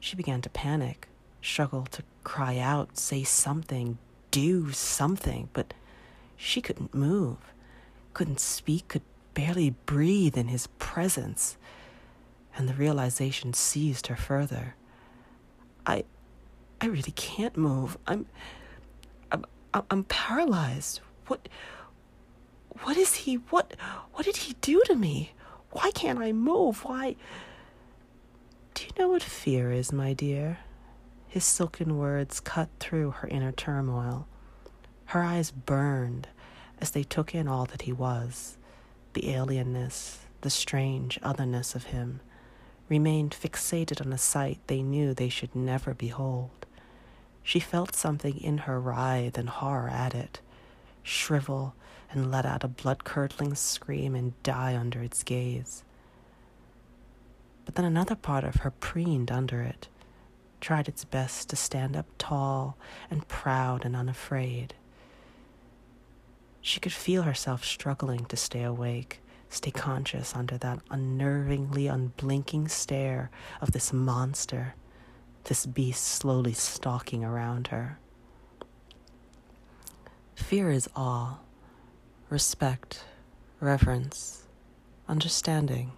She 0.00 0.16
began 0.16 0.42
to 0.42 0.50
panic, 0.50 1.06
struggle 1.40 1.86
to 1.92 2.02
cry 2.24 2.58
out, 2.58 2.98
say 2.98 3.22
something, 3.22 3.98
do 4.32 4.72
something, 4.72 5.48
but 5.52 5.74
she 6.36 6.60
couldn't 6.60 6.92
move, 6.92 7.38
couldn't 8.14 8.40
speak, 8.40 8.88
could 8.88 9.02
barely 9.32 9.76
breathe 9.86 10.36
in 10.36 10.48
his 10.48 10.66
presence, 10.80 11.56
and 12.60 12.68
the 12.68 12.74
realization 12.74 13.54
seized 13.54 14.08
her 14.08 14.16
further. 14.16 14.74
I, 15.86 16.04
I 16.78 16.88
really 16.88 17.12
can't 17.12 17.56
move. 17.56 17.96
I'm, 18.06 18.26
I'm, 19.32 19.46
I'm 19.90 20.04
paralyzed. 20.04 21.00
What, 21.26 21.48
what 22.82 22.98
is 22.98 23.14
he? 23.14 23.36
What, 23.36 23.74
what 24.12 24.26
did 24.26 24.36
he 24.36 24.56
do 24.60 24.82
to 24.84 24.94
me? 24.94 25.32
Why 25.70 25.90
can't 25.92 26.18
I 26.18 26.32
move? 26.32 26.84
Why? 26.84 27.16
Do 28.74 28.84
you 28.84 28.90
know 28.98 29.08
what 29.08 29.22
fear 29.22 29.72
is, 29.72 29.90
my 29.90 30.12
dear? 30.12 30.58
His 31.28 31.44
silken 31.44 31.96
words 31.96 32.40
cut 32.40 32.68
through 32.78 33.12
her 33.12 33.28
inner 33.28 33.52
turmoil. 33.52 34.28
Her 35.06 35.22
eyes 35.22 35.50
burned 35.50 36.28
as 36.78 36.90
they 36.90 37.04
took 37.04 37.34
in 37.34 37.48
all 37.48 37.64
that 37.64 37.82
he 37.82 37.92
was 37.92 38.58
the 39.14 39.22
alienness, 39.22 40.18
the 40.42 40.50
strange 40.50 41.18
otherness 41.22 41.74
of 41.74 41.84
him, 41.84 42.20
remained 42.90 43.30
fixated 43.30 44.04
on 44.04 44.12
a 44.12 44.18
sight 44.18 44.58
they 44.66 44.82
knew 44.82 45.14
they 45.14 45.30
should 45.30 45.54
never 45.54 45.94
behold. 45.94 46.66
She 47.42 47.60
felt 47.60 47.94
something 47.94 48.38
in 48.38 48.58
her 48.58 48.78
writhe 48.78 49.38
in 49.38 49.46
horror 49.46 49.88
at 49.88 50.14
it, 50.14 50.40
shrivel 51.02 51.74
and 52.12 52.30
let 52.30 52.44
out 52.44 52.64
a 52.64 52.68
blood 52.68 53.04
curdling 53.04 53.54
scream 53.54 54.14
and 54.14 54.40
die 54.42 54.76
under 54.76 55.00
its 55.00 55.22
gaze. 55.22 55.84
But 57.64 57.76
then 57.76 57.84
another 57.84 58.16
part 58.16 58.42
of 58.42 58.56
her 58.56 58.70
preened 58.72 59.30
under 59.30 59.62
it, 59.62 59.88
tried 60.60 60.88
its 60.88 61.04
best 61.04 61.48
to 61.50 61.56
stand 61.56 61.96
up 61.96 62.06
tall 62.18 62.76
and 63.10 63.28
proud 63.28 63.84
and 63.84 63.94
unafraid. 63.94 64.74
She 66.60 66.80
could 66.80 66.92
feel 66.92 67.22
herself 67.22 67.64
struggling 67.64 68.26
to 68.26 68.36
stay 68.36 68.64
awake, 68.64 69.20
stay 69.50 69.70
conscious 69.70 70.34
under 70.34 70.56
that 70.58 70.78
unnervingly 70.90 71.92
unblinking 71.92 72.68
stare 72.68 73.30
of 73.60 73.72
this 73.72 73.92
monster, 73.92 74.74
this 75.44 75.66
beast 75.66 76.04
slowly 76.04 76.52
stalking 76.52 77.24
around 77.24 77.66
her. 77.68 77.98
Fear 80.36 80.70
is 80.70 80.88
awe, 80.96 81.38
respect, 82.30 83.04
reverence, 83.60 84.44
understanding. 85.08 85.92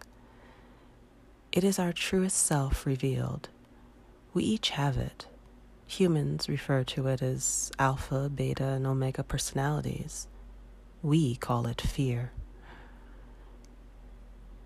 It 1.53 1.63
is 1.63 1.79
our 1.79 1.93
truest 1.93 2.39
self 2.39 2.87
revealed. 2.87 3.51
We 4.33 4.43
each 4.45 4.71
have 4.71 4.97
it. 4.97 5.27
Humans 5.87 6.49
refer 6.49 6.85
to 6.85 7.07
it 7.09 7.21
as 7.21 7.71
alpha, 7.79 8.31
beta, 8.35 8.65
and 8.65 8.87
omega 8.87 9.23
personalities. 9.23 10.27
We 11.03 11.37
call 11.37 11.67
it 11.67 11.81
fear. 11.83 12.33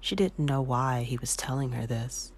She 0.06 0.14
didn't 0.14 0.46
know 0.46 0.62
why 0.62 1.02
he 1.02 1.16
was 1.16 1.34
telling 1.34 1.72
her 1.72 1.84
this. 1.84 2.30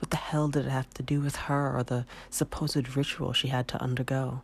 What 0.00 0.10
the 0.10 0.16
hell 0.16 0.48
did 0.48 0.66
it 0.66 0.70
have 0.70 0.92
to 0.94 1.04
do 1.04 1.20
with 1.20 1.36
her 1.36 1.72
or 1.76 1.84
the 1.84 2.04
supposed 2.30 2.96
ritual 2.96 3.32
she 3.32 3.46
had 3.46 3.68
to 3.68 3.80
undergo? 3.80 4.42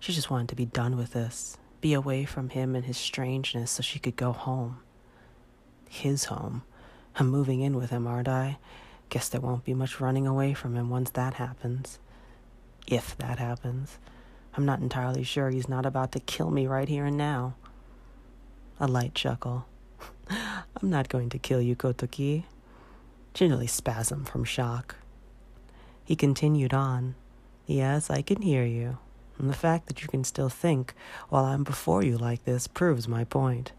She 0.00 0.14
just 0.14 0.30
wanted 0.30 0.48
to 0.48 0.56
be 0.56 0.64
done 0.64 0.96
with 0.96 1.12
this, 1.12 1.58
be 1.82 1.92
away 1.92 2.24
from 2.24 2.48
him 2.48 2.74
and 2.74 2.86
his 2.86 2.96
strangeness 2.96 3.70
so 3.70 3.82
she 3.82 3.98
could 3.98 4.16
go 4.16 4.32
home. 4.32 4.78
His 5.90 6.24
home. 6.24 6.62
I'm 7.16 7.28
moving 7.28 7.60
in 7.60 7.76
with 7.76 7.90
him, 7.90 8.06
aren't 8.06 8.28
I? 8.28 8.56
Guess 9.10 9.28
there 9.28 9.42
won't 9.42 9.66
be 9.66 9.74
much 9.74 10.00
running 10.00 10.26
away 10.26 10.54
from 10.54 10.74
him 10.74 10.88
once 10.88 11.10
that 11.10 11.34
happens. 11.34 11.98
If 12.86 13.14
that 13.18 13.38
happens. 13.38 13.98
I'm 14.54 14.64
not 14.64 14.80
entirely 14.80 15.22
sure 15.22 15.50
he's 15.50 15.68
not 15.68 15.84
about 15.84 16.12
to 16.12 16.20
kill 16.20 16.50
me 16.50 16.66
right 16.66 16.88
here 16.88 17.04
and 17.04 17.18
now. 17.18 17.56
A 18.80 18.86
light 18.86 19.14
chuckle. 19.14 19.66
I'm 20.30 20.90
not 20.90 21.08
going 21.08 21.28
to 21.30 21.38
kill 21.38 21.60
you, 21.60 21.76
Kotoki. 21.76 22.44
Generally 23.34 23.68
spasm 23.68 24.24
from 24.24 24.44
shock. 24.44 24.96
He 26.04 26.16
continued 26.16 26.72
on. 26.72 27.14
Yes, 27.66 28.10
I 28.10 28.22
can 28.22 28.42
hear 28.42 28.64
you. 28.64 28.98
And 29.38 29.48
the 29.48 29.54
fact 29.54 29.86
that 29.86 30.02
you 30.02 30.08
can 30.08 30.24
still 30.24 30.48
think 30.48 30.94
while 31.28 31.44
I'm 31.44 31.62
before 31.62 32.02
you 32.02 32.18
like 32.18 32.44
this 32.44 32.66
proves 32.66 33.06
my 33.06 33.24
point. 33.24 33.72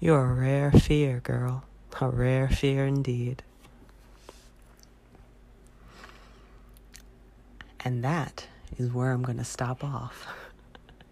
You're 0.00 0.30
a 0.30 0.34
rare 0.34 0.72
fear, 0.72 1.20
girl. 1.20 1.64
A 2.00 2.08
rare 2.08 2.48
fear 2.48 2.86
indeed. 2.86 3.42
And 7.84 8.02
that 8.04 8.46
is 8.76 8.92
where 8.92 9.12
I'm 9.12 9.22
going 9.22 9.38
to 9.38 9.44
stop 9.44 9.82
off. 9.84 10.26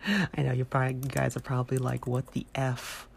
I 0.07 0.43
know 0.43 0.53
you 0.53 0.65
probably 0.65 0.95
you 0.95 1.09
guys 1.09 1.37
are 1.37 1.41
probably 1.41 1.79
like, 1.79 2.07
what 2.07 2.33
the 2.33 2.47
F? 2.55 3.09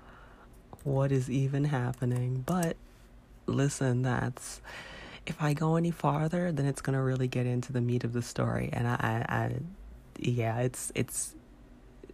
What 0.89 1.11
is 1.11 1.29
even 1.29 1.65
happening? 1.65 2.43
But 2.47 2.75
listen, 3.45 4.01
that's 4.01 4.59
if 5.27 5.39
I 5.39 5.53
go 5.53 5.75
any 5.75 5.91
farther, 5.91 6.51
then 6.51 6.65
it's 6.65 6.81
gonna 6.81 7.03
really 7.03 7.27
get 7.27 7.45
into 7.45 7.71
the 7.71 7.79
meat 7.79 8.03
of 8.03 8.11
the 8.13 8.23
story. 8.23 8.71
And 8.73 8.87
I, 8.87 8.95
I, 9.29 9.35
I 9.35 9.55
yeah, 10.17 10.57
it's 10.61 10.91
it's 10.95 11.35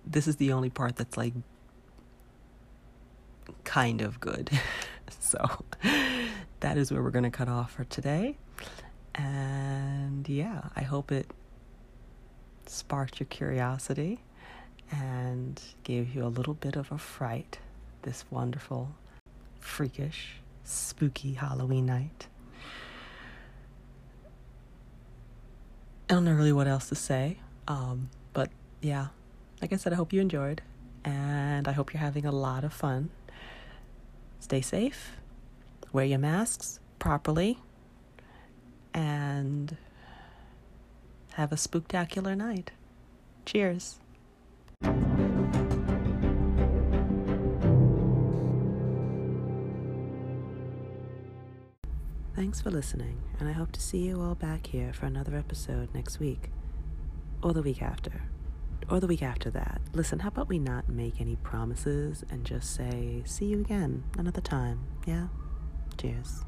this 0.05 0.27
is 0.27 0.35
the 0.35 0.51
only 0.51 0.69
part 0.69 0.97
that's 0.97 1.15
like 1.15 1.33
kind 3.63 4.01
of 4.01 4.19
good. 4.19 4.49
so 5.21 5.63
that 6.59 6.77
is 6.77 6.91
where 6.91 7.01
we're 7.01 7.11
gonna 7.11 7.31
cut 7.31 7.47
off 7.47 7.71
for 7.71 7.85
today. 7.85 8.35
And 9.15 10.27
yeah, 10.27 10.63
I 10.75 10.81
hope 10.81 11.13
it 11.13 11.31
sparked 12.65 13.21
your 13.21 13.27
curiosity 13.27 14.19
and 14.91 15.61
gave 15.83 16.13
you 16.13 16.25
a 16.25 16.27
little 16.27 16.55
bit 16.55 16.75
of 16.75 16.91
a 16.91 16.97
fright 16.97 17.59
this 18.05 18.23
wonderful, 18.29 18.95
freakish, 19.59 20.35
spooky 20.63 21.33
Halloween 21.33 21.87
night. 21.87 22.27
I 26.07 26.13
don't 26.13 26.23
know 26.23 26.33
really 26.33 26.53
what 26.53 26.67
else 26.67 26.87
to 26.89 26.95
say, 26.95 27.39
um, 27.67 28.11
but 28.31 28.51
yeah, 28.79 29.07
like 29.59 29.73
I 29.73 29.75
said, 29.75 29.91
I 29.91 29.95
hope 29.95 30.13
you 30.13 30.21
enjoyed, 30.21 30.61
and 31.03 31.67
I 31.67 31.71
hope 31.71 31.93
you're 31.93 31.99
having 31.99 32.25
a 32.27 32.31
lot 32.31 32.63
of 32.63 32.71
fun. 32.71 33.09
Stay 34.39 34.61
safe, 34.61 35.13
wear 35.91 36.05
your 36.05 36.19
masks 36.19 36.79
properly, 36.99 37.57
and 38.93 39.75
have 41.33 41.51
a 41.51 41.55
spooktacular 41.55 42.37
night. 42.37 42.69
Cheers. 43.45 43.99
Thanks 52.55 52.63
for 52.63 52.71
listening, 52.71 53.21
and 53.37 53.49
I 53.49 53.51
hope 53.51 53.73
to 53.73 53.81
see 53.81 53.97
you 53.97 54.21
all 54.21 54.33
back 54.33 54.67
here 54.67 54.93
for 54.93 55.07
another 55.07 55.35
episode 55.35 55.93
next 55.93 56.21
week, 56.21 56.51
or 57.43 57.51
the 57.51 57.61
week 57.61 57.81
after, 57.81 58.21
or 58.89 59.01
the 59.01 59.07
week 59.07 59.21
after 59.21 59.49
that. 59.49 59.81
Listen, 59.91 60.19
how 60.19 60.29
about 60.29 60.47
we 60.47 60.57
not 60.57 60.87
make 60.87 61.19
any 61.19 61.35
promises 61.35 62.23
and 62.29 62.45
just 62.45 62.73
say, 62.73 63.23
see 63.25 63.47
you 63.47 63.59
again 63.59 64.05
another 64.17 64.39
time, 64.39 64.87
yeah? 65.05 65.27
Cheers. 65.97 66.45